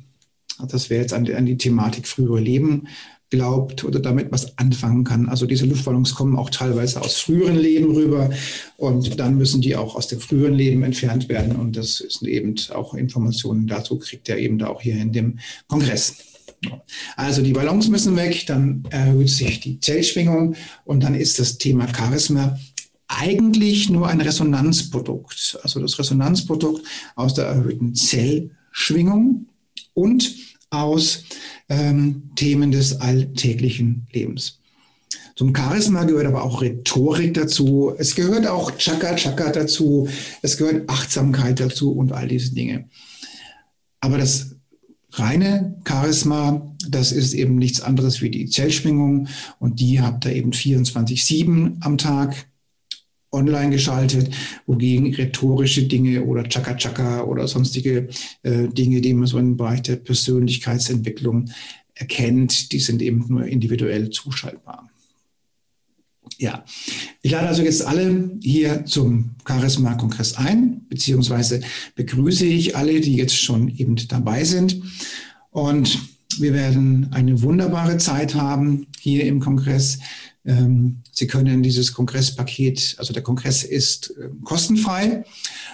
das 0.67 0.89
wäre 0.89 1.01
jetzt 1.01 1.13
an 1.13 1.23
die, 1.23 1.35
an 1.35 1.45
die 1.45 1.57
Thematik 1.57 2.07
frühere 2.07 2.39
Leben 2.39 2.87
glaubt 3.29 3.83
oder 3.83 3.99
damit 3.99 4.31
was 4.31 4.57
anfangen 4.57 5.03
kann. 5.03 5.29
Also 5.29 5.45
diese 5.45 5.65
Luftballons 5.65 6.15
kommen 6.15 6.35
auch 6.35 6.49
teilweise 6.49 7.01
aus 7.01 7.17
früheren 7.17 7.57
Leben 7.57 7.93
rüber 7.93 8.31
und 8.77 9.19
dann 9.19 9.37
müssen 9.37 9.61
die 9.61 9.75
auch 9.75 9.95
aus 9.95 10.07
dem 10.07 10.19
früheren 10.19 10.55
Leben 10.55 10.83
entfernt 10.83 11.29
werden 11.29 11.55
und 11.55 11.77
das 11.77 11.99
ist 11.99 12.23
eben 12.23 12.55
auch 12.73 12.93
Informationen 12.93 13.67
dazu 13.67 13.97
kriegt 13.99 14.29
er 14.29 14.37
eben 14.37 14.57
da 14.57 14.67
auch 14.67 14.81
hier 14.81 14.95
in 14.95 15.11
dem 15.11 15.39
Kongress. 15.67 16.15
Also 17.15 17.41
die 17.41 17.53
Ballons 17.53 17.87
müssen 17.87 18.15
weg, 18.17 18.45
dann 18.47 18.83
erhöht 18.89 19.29
sich 19.29 19.59
die 19.61 19.79
Zellschwingung 19.79 20.55
und 20.83 21.03
dann 21.03 21.15
ist 21.15 21.39
das 21.39 21.57
Thema 21.57 21.87
Charisma 21.93 22.57
eigentlich 23.07 23.89
nur 23.89 24.07
ein 24.07 24.21
Resonanzprodukt. 24.21 25.59
Also 25.63 25.79
das 25.79 25.97
Resonanzprodukt 25.97 26.85
aus 27.15 27.33
der 27.33 27.45
erhöhten 27.45 27.95
Zellschwingung 27.95 29.47
und 29.93 30.35
aus 30.69 31.23
ähm, 31.67 32.31
Themen 32.35 32.71
des 32.71 32.99
alltäglichen 33.01 34.07
Lebens. 34.11 34.59
Zum 35.35 35.55
Charisma 35.55 36.03
gehört 36.03 36.27
aber 36.27 36.43
auch 36.43 36.61
Rhetorik 36.61 37.33
dazu. 37.33 37.93
Es 37.97 38.13
gehört 38.13 38.45
auch 38.45 38.77
Chaka 38.77 39.15
Chaka 39.15 39.51
dazu. 39.51 40.09
Es 40.41 40.57
gehört 40.57 40.89
Achtsamkeit 40.89 41.59
dazu 41.61 41.93
und 41.93 42.11
all 42.11 42.27
diese 42.27 42.53
Dinge. 42.53 42.89
Aber 44.01 44.17
das 44.17 44.57
reine 45.13 45.81
Charisma, 45.87 46.75
das 46.89 47.11
ist 47.11 47.33
eben 47.33 47.55
nichts 47.55 47.81
anderes 47.81 48.21
wie 48.21 48.29
die 48.29 48.49
Zellschwingung 48.49 49.29
und 49.59 49.79
die 49.79 50.01
habt 50.01 50.25
ihr 50.25 50.35
eben 50.35 50.51
24-7 50.51 51.77
am 51.81 51.97
Tag. 51.97 52.48
Online 53.31 53.69
geschaltet, 53.69 54.33
wogegen 54.65 55.13
rhetorische 55.13 55.83
Dinge 55.83 56.23
oder 56.23 56.43
Chaka-Chaka 56.43 57.23
oder 57.23 57.47
sonstige 57.47 58.09
äh, 58.43 58.67
Dinge, 58.67 59.01
die 59.01 59.13
man 59.13 59.27
so 59.27 59.37
im 59.37 59.57
Bereich 59.57 59.83
der 59.83 59.97
Persönlichkeitsentwicklung 59.97 61.49
erkennt, 61.93 62.71
die 62.71 62.79
sind 62.79 63.01
eben 63.01 63.25
nur 63.27 63.45
individuell 63.45 64.09
zuschaltbar. 64.09 64.89
Ja, 66.37 66.63
ich 67.21 67.31
lade 67.31 67.47
also 67.49 67.63
jetzt 67.63 67.85
alle 67.85 68.31
hier 68.41 68.85
zum 68.85 69.31
Charisma-Kongress 69.45 70.37
ein, 70.37 70.85
beziehungsweise 70.87 71.61
begrüße 71.95 72.45
ich 72.45 72.77
alle, 72.77 73.01
die 73.01 73.15
jetzt 73.15 73.35
schon 73.35 73.67
eben 73.67 73.95
dabei 74.07 74.45
sind. 74.45 74.81
Und 75.49 75.99
wir 76.37 76.53
werden 76.53 77.09
eine 77.11 77.41
wunderbare 77.41 77.97
Zeit 77.97 78.35
haben 78.35 78.87
hier 78.99 79.25
im 79.25 79.39
Kongress. 79.41 79.99
Ähm, 80.45 81.03
Sie 81.11 81.27
können 81.27 81.61
dieses 81.63 81.93
Kongresspaket, 81.93 82.95
also 82.97 83.13
der 83.13 83.23
Kongress 83.23 83.63
ist 83.63 84.13
ähm, 84.21 84.41
kostenfrei 84.43 85.25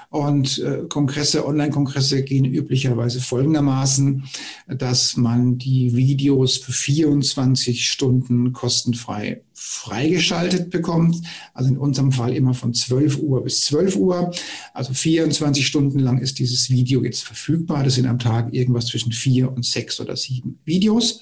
und 0.10 0.58
äh, 0.60 0.84
Kongresse, 0.90 1.46
Online-Kongresse 1.46 2.24
gehen 2.24 2.46
üblicherweise 2.46 3.22
folgendermaßen, 3.22 4.24
dass 4.68 5.18
man 5.18 5.58
die 5.58 5.96
Videos 5.96 6.58
für 6.58 6.72
24 6.72 7.88
Stunden 7.88 8.54
kostenfrei 8.54 9.42
freigeschaltet 9.56 10.70
bekommt. 10.70 11.22
Also 11.54 11.70
in 11.70 11.78
unserem 11.78 12.12
Fall 12.12 12.34
immer 12.34 12.54
von 12.54 12.74
12 12.74 13.20
Uhr 13.20 13.44
bis 13.44 13.62
12 13.62 13.96
Uhr. 13.96 14.32
Also 14.74 14.94
24 14.94 15.66
Stunden 15.66 16.00
lang 16.00 16.20
ist 16.20 16.40
dieses 16.40 16.70
Video 16.70 17.04
jetzt 17.04 17.24
verfügbar. 17.24 17.84
Das 17.84 17.96
sind 17.96 18.06
am 18.06 18.20
Tag 18.20 18.54
irgendwas 18.54 18.88
zwischen 18.88 19.12
vier 19.12 19.52
und 19.52 19.66
sechs 19.66 20.00
oder 20.00 20.16
sieben 20.16 20.60
Videos. 20.66 21.22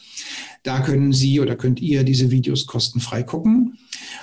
Da 0.63 0.79
können 0.79 1.11
Sie 1.11 1.41
oder 1.41 1.55
könnt 1.55 1.81
ihr 1.81 2.03
diese 2.03 2.31
Videos 2.31 2.65
kostenfrei 2.65 3.23
gucken. 3.23 3.77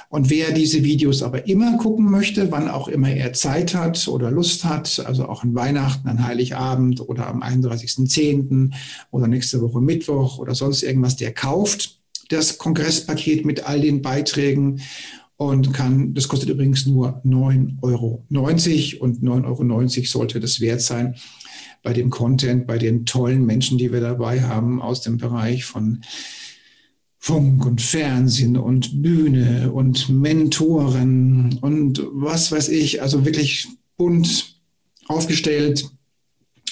Und 0.09 0.31
wer 0.31 0.53
diese 0.53 0.83
Videos 0.83 1.23
aber 1.23 1.46
immer 1.46 1.77
gucken 1.77 2.11
möchte, 2.11 2.51
wann 2.51 2.68
auch 2.68 2.88
immer 2.88 3.11
er 3.11 3.35
Zeit 3.35 3.75
hat 3.75 4.09
oder 4.09 4.31
Lust 4.31 4.64
hat, 4.64 5.05
also 5.07 5.29
auch 5.29 5.44
an 5.44 5.55
Weihnachten, 5.55 6.09
an 6.09 6.27
Heiligabend 6.27 7.01
oder 7.01 7.29
am 7.29 7.42
31.10. 7.42 8.73
oder 9.11 9.29
nächste 9.29 9.61
Woche 9.61 9.81
Mittwoch 9.81 10.38
oder 10.38 10.55
sonst 10.55 10.83
irgendwas, 10.83 11.16
der 11.16 11.33
kauft 11.33 11.99
das 12.31 12.59
Kongresspaket 12.59 13.45
mit 13.45 13.66
all 13.66 13.81
den 13.81 14.03
Beiträgen 14.03 14.81
und 15.37 15.73
kann, 15.73 16.14
das 16.14 16.29
kostet 16.29 16.49
übrigens 16.49 16.87
nur 16.87 17.23
9,90 17.25 17.83
Euro 17.83 18.25
und 19.01 19.23
9,90 19.23 19.99
Euro 19.99 20.07
sollte 20.07 20.40
das 20.40 20.61
wert 20.61 20.81
sein 20.81 21.16
bei 21.83 21.93
dem 21.93 22.11
Content, 22.11 22.66
bei 22.66 22.79
den 22.79 23.07
tollen 23.07 23.47
Menschen, 23.47 23.79
die 23.79 23.93
wir 23.93 24.01
dabei 24.01 24.43
haben 24.43 24.83
aus 24.83 25.01
dem 25.01 25.16
Bereich 25.16 25.64
von 25.64 26.03
Funk 27.19 27.66
und 27.66 27.83
Fernsehen 27.83 28.57
und 28.57 29.03
Bühne 29.03 29.73
und 29.73 30.09
Mentoren 30.09 31.59
und 31.61 32.03
was 32.12 32.53
weiß 32.53 32.69
ich, 32.69 33.03
also 33.03 33.25
wirklich 33.25 33.69
bunt 33.97 34.57
aufgestellt. 35.07 35.90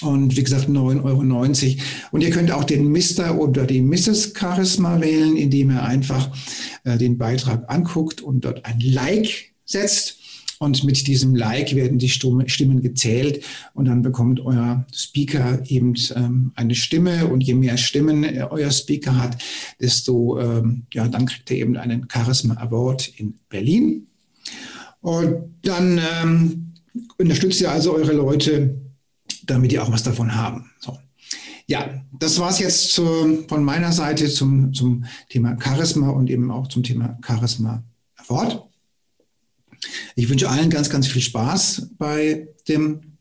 Und 0.01 0.37
wie 0.37 0.43
gesagt, 0.43 0.69
9,90 0.69 1.05
Euro. 1.05 1.83
Und 2.13 2.21
ihr 2.23 2.31
könnt 2.31 2.51
auch 2.53 2.65
den 2.65 2.91
Mr. 2.91 3.37
oder 3.39 3.67
die 3.67 3.83
Mrs. 3.83 4.33
Charisma 4.37 5.01
wählen, 5.01 5.37
indem 5.37 5.71
ihr 5.71 5.83
einfach 5.83 6.31
äh, 6.85 6.99
den 6.99 7.19
Beitrag 7.19 7.65
anguckt 7.69 8.21
und 8.21 8.45
dort 8.45 8.65
ein 8.65 8.81
Like 8.81 9.53
setzt. 9.65 10.17
Und 10.61 10.83
mit 10.83 11.07
diesem 11.07 11.37
Like 11.37 11.77
werden 11.77 11.99
die 11.99 12.09
Stimmen 12.09 12.83
gezählt 12.83 13.45
und 13.75 13.85
dann 13.85 14.03
bekommt 14.03 14.41
euer 14.41 14.85
Speaker 14.93 15.63
eben 15.69 15.95
ähm, 16.17 16.51
eine 16.57 16.75
Stimme. 16.75 17.29
Und 17.29 17.43
je 17.43 17.55
mehr 17.55 17.77
Stimmen 17.77 18.25
äh, 18.25 18.47
euer 18.51 18.73
Speaker 18.73 19.17
hat, 19.17 19.39
desto, 19.81 20.39
ähm, 20.41 20.83
ja, 20.93 21.07
dann 21.07 21.27
kriegt 21.27 21.51
er 21.51 21.59
eben 21.59 21.77
einen 21.77 22.09
Charisma 22.13 22.55
Award 22.57 23.09
in 23.19 23.35
Berlin. 23.49 24.09
Und 25.01 25.55
dann 25.63 26.01
ähm, 26.23 26.73
unterstützt 27.19 27.61
ihr 27.61 27.71
also 27.71 27.95
eure 27.95 28.13
Leute, 28.13 28.81
damit 29.49 29.73
die 29.73 29.81
auch 29.81 29.91
was 29.91 30.03
davon 30.05 30.35
haben. 30.35 30.71
So. 30.79 30.97
Ja, 31.67 32.03
das 32.19 32.39
war 32.39 32.51
es 32.51 32.61
jetzt 32.61 32.93
zu, 32.93 33.45
von 33.49 33.63
meiner 33.63 33.93
Seite 33.93 34.29
zum, 34.31 34.73
zum 34.73 35.05
Thema 35.29 35.57
Charisma 35.61 36.11
und 36.11 36.31
eben 36.31 36.51
auch 36.51 36.69
zum 36.69 36.83
Thema 36.83 37.19
Charisma 37.25 37.83
Award. 38.17 38.65
Ich 40.17 40.29
wünsche 40.29 40.49
allen 40.49 40.71
ganz, 40.71 40.89
ganz 40.91 41.07
viel 41.07 41.23
Spaß 41.23 41.91
bei 41.99 42.49
dem 42.69 43.19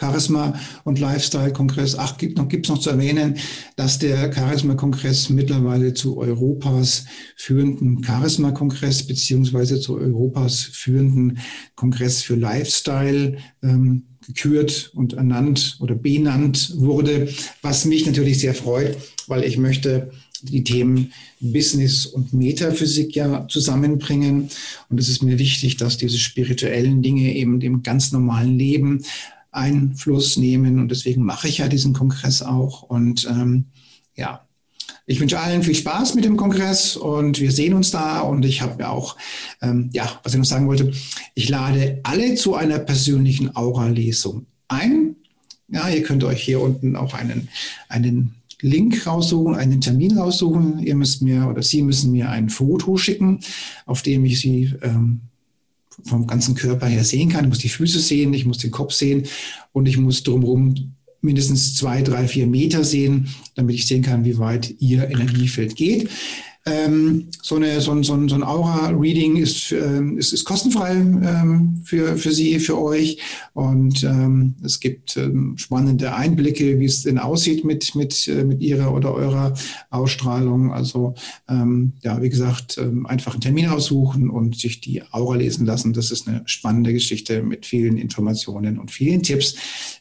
Charisma- 0.00 0.54
und 0.84 0.98
Lifestyle-Kongress. 0.98 1.96
Ach, 1.96 2.16
gibt 2.16 2.38
noch, 2.38 2.48
gibt's 2.48 2.68
noch 2.68 2.78
zu 2.78 2.90
erwähnen, 2.90 3.36
dass 3.76 3.98
der 3.98 4.32
Charisma-Kongress 4.32 5.28
mittlerweile 5.28 5.92
zu 5.92 6.16
Europas 6.16 7.04
führenden 7.36 8.02
Charisma-Kongress 8.02 9.06
beziehungsweise 9.06 9.80
zu 9.80 9.96
Europas 9.96 10.60
führenden 10.62 11.38
Kongress 11.74 12.22
für 12.22 12.36
Lifestyle 12.36 13.38
ähm, 13.62 14.04
gekürt 14.26 14.90
und 14.94 15.14
ernannt 15.14 15.78
oder 15.80 15.94
benannt 15.94 16.74
wurde, 16.76 17.28
was 17.62 17.84
mich 17.84 18.06
natürlich 18.06 18.38
sehr 18.38 18.54
freut, 18.54 18.96
weil 19.26 19.44
ich 19.44 19.56
möchte 19.56 20.10
die 20.42 20.64
Themen 20.64 21.12
Business 21.40 22.06
und 22.06 22.32
Metaphysik 22.32 23.14
ja 23.14 23.46
zusammenbringen. 23.48 24.48
Und 24.88 24.98
es 24.98 25.08
ist 25.08 25.22
mir 25.22 25.38
wichtig, 25.38 25.76
dass 25.76 25.98
diese 25.98 26.18
spirituellen 26.18 27.02
Dinge 27.02 27.34
eben 27.34 27.60
dem 27.60 27.82
ganz 27.82 28.12
normalen 28.12 28.58
Leben 28.58 29.02
Einfluss 29.50 30.36
nehmen. 30.36 30.78
Und 30.78 30.90
deswegen 30.90 31.24
mache 31.24 31.48
ich 31.48 31.58
ja 31.58 31.68
diesen 31.68 31.92
Kongress 31.92 32.42
auch. 32.42 32.82
Und 32.82 33.26
ähm, 33.30 33.66
ja, 34.16 34.46
ich 35.06 35.20
wünsche 35.20 35.40
allen 35.40 35.62
viel 35.62 35.74
Spaß 35.74 36.14
mit 36.14 36.24
dem 36.24 36.36
Kongress 36.36 36.96
und 36.96 37.40
wir 37.40 37.50
sehen 37.52 37.74
uns 37.74 37.90
da. 37.90 38.20
Und 38.20 38.44
ich 38.44 38.62
habe 38.62 38.82
ja 38.82 38.90
auch, 38.90 39.16
ähm, 39.60 39.90
ja, 39.92 40.20
was 40.22 40.34
ich 40.34 40.38
noch 40.38 40.44
sagen 40.44 40.68
wollte, 40.68 40.92
ich 41.34 41.48
lade 41.48 42.00
alle 42.04 42.34
zu 42.34 42.54
einer 42.54 42.78
persönlichen 42.78 43.54
Aura-Lesung 43.56 44.46
ein. 44.68 45.16
Ja, 45.68 45.88
ihr 45.88 46.02
könnt 46.02 46.24
euch 46.24 46.42
hier 46.42 46.60
unten 46.60 46.96
auch 46.96 47.14
einen, 47.14 47.48
einen 47.88 48.34
Link 48.60 49.06
raussuchen, 49.06 49.54
einen 49.54 49.80
Termin 49.80 50.18
raussuchen. 50.18 50.80
Ihr 50.80 50.94
müsst 50.94 51.22
mir 51.22 51.46
oder 51.48 51.62
Sie 51.62 51.82
müssen 51.82 52.12
mir 52.12 52.28
ein 52.28 52.50
Foto 52.50 52.96
schicken, 52.96 53.40
auf 53.86 54.02
dem 54.02 54.24
ich 54.24 54.40
Sie 54.40 54.74
ähm, 54.82 55.20
vom 56.04 56.26
ganzen 56.26 56.54
Körper 56.54 56.86
her 56.86 57.04
sehen 57.04 57.28
kann. 57.28 57.44
Ich 57.44 57.48
muss 57.48 57.58
die 57.58 57.68
Füße 57.68 58.00
sehen, 58.00 58.34
ich 58.34 58.46
muss 58.46 58.58
den 58.58 58.70
Kopf 58.70 58.92
sehen 58.92 59.26
und 59.72 59.86
ich 59.86 59.98
muss 59.98 60.22
drumherum 60.22 60.94
mindestens 61.20 61.74
zwei, 61.74 62.02
drei, 62.02 62.26
vier 62.26 62.46
Meter 62.46 62.84
sehen, 62.84 63.28
damit 63.54 63.74
ich 63.74 63.86
sehen 63.86 64.02
kann, 64.02 64.24
wie 64.24 64.38
weit 64.38 64.74
Ihr 64.78 65.10
Energiefeld 65.10 65.76
geht. 65.76 66.08
Ähm, 66.66 67.28
so, 67.42 67.56
eine, 67.56 67.80
so, 67.80 67.92
ein, 67.92 68.02
so 68.02 68.12
ein, 68.12 68.28
so 68.28 68.34
ein 68.34 68.42
Aura-Reading 68.42 69.36
ist, 69.36 69.72
ähm, 69.72 70.18
ist, 70.18 70.32
ist 70.32 70.44
kostenfrei 70.44 70.92
ähm, 70.92 71.80
für, 71.84 72.18
für 72.18 72.32
Sie, 72.32 72.58
für 72.58 72.78
euch. 72.78 73.18
Und 73.54 74.04
ähm, 74.04 74.56
es 74.62 74.78
gibt 74.78 75.16
ähm, 75.16 75.56
spannende 75.56 76.14
Einblicke, 76.14 76.78
wie 76.78 76.84
es 76.84 77.02
denn 77.02 77.18
aussieht 77.18 77.64
mit, 77.64 77.94
mit, 77.94 78.28
äh, 78.28 78.44
mit 78.44 78.60
Ihrer 78.60 78.94
oder 78.94 79.14
eurer 79.14 79.54
Ausstrahlung. 79.88 80.72
Also 80.72 81.14
ähm, 81.48 81.94
ja, 82.02 82.20
wie 82.20 82.28
gesagt, 82.28 82.78
einfach 83.04 83.32
einen 83.32 83.40
Termin 83.40 83.68
aussuchen 83.68 84.28
und 84.28 84.56
sich 84.56 84.80
die 84.80 85.02
Aura 85.12 85.36
lesen 85.36 85.64
lassen. 85.64 85.94
Das 85.94 86.10
ist 86.10 86.28
eine 86.28 86.42
spannende 86.44 86.92
Geschichte 86.92 87.42
mit 87.42 87.64
vielen 87.64 87.96
Informationen 87.96 88.78
und 88.78 88.90
vielen 88.90 89.22
Tipps, 89.22 89.54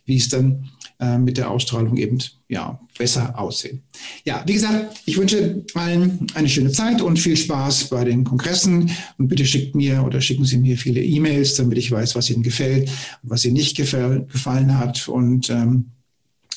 wie 0.06 0.18
es 0.18 0.30
dann 0.30 0.70
äh, 1.00 1.18
mit 1.18 1.38
der 1.38 1.50
Ausstrahlung 1.50 1.96
eben 1.98 2.20
ja, 2.50 2.80
besser 2.98 3.38
aussehen. 3.38 3.84
Ja, 4.26 4.44
wie 4.46 4.54
gesagt, 4.54 5.02
ich 5.06 5.18
wünsche 5.18 5.64
allen 5.76 6.26
eine 6.34 6.50
schöne 6.50 6.72
Zeit 6.72 7.00
und 7.00 7.20
viel 7.20 7.38
Spaß 7.38 7.90
bei 7.90 8.04
den 8.04 8.24
Kongressen. 8.24 8.92
Und 9.20 9.28
bitte 9.28 9.46
schickt 9.46 9.76
mir 9.76 10.04
oder 10.04 10.20
schicken 10.20 10.46
Sie 10.46 10.58
mir 10.58 10.78
viele 10.78 11.02
E-Mails, 11.02 11.56
damit 11.56 11.78
ich 11.78 11.92
weiß, 11.92 12.16
was 12.16 12.30
Ihnen 12.30 12.42
gefällt 12.42 12.90
und 13.22 13.30
was 13.30 13.46
Ihnen 13.46 13.54
nicht 13.54 13.78
gefallen 13.78 14.78
hat. 14.80 15.08
Und 15.08 15.52
ähm, 15.52 15.92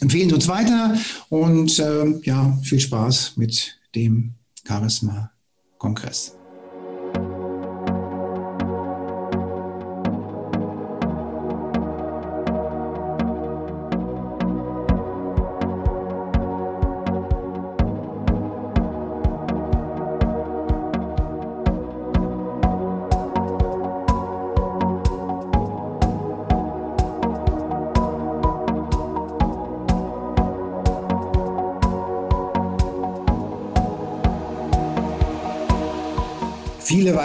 empfehlen 0.01 0.31
Sie 0.31 0.35
uns 0.35 0.49
weiter 0.49 0.97
und 1.29 1.79
ähm, 1.79 2.23
ja, 2.25 2.59
viel 2.63 2.81
Spaß 2.81 3.37
mit 3.37 3.79
dem 3.95 4.33
Charisma-Kongress. 4.67 6.42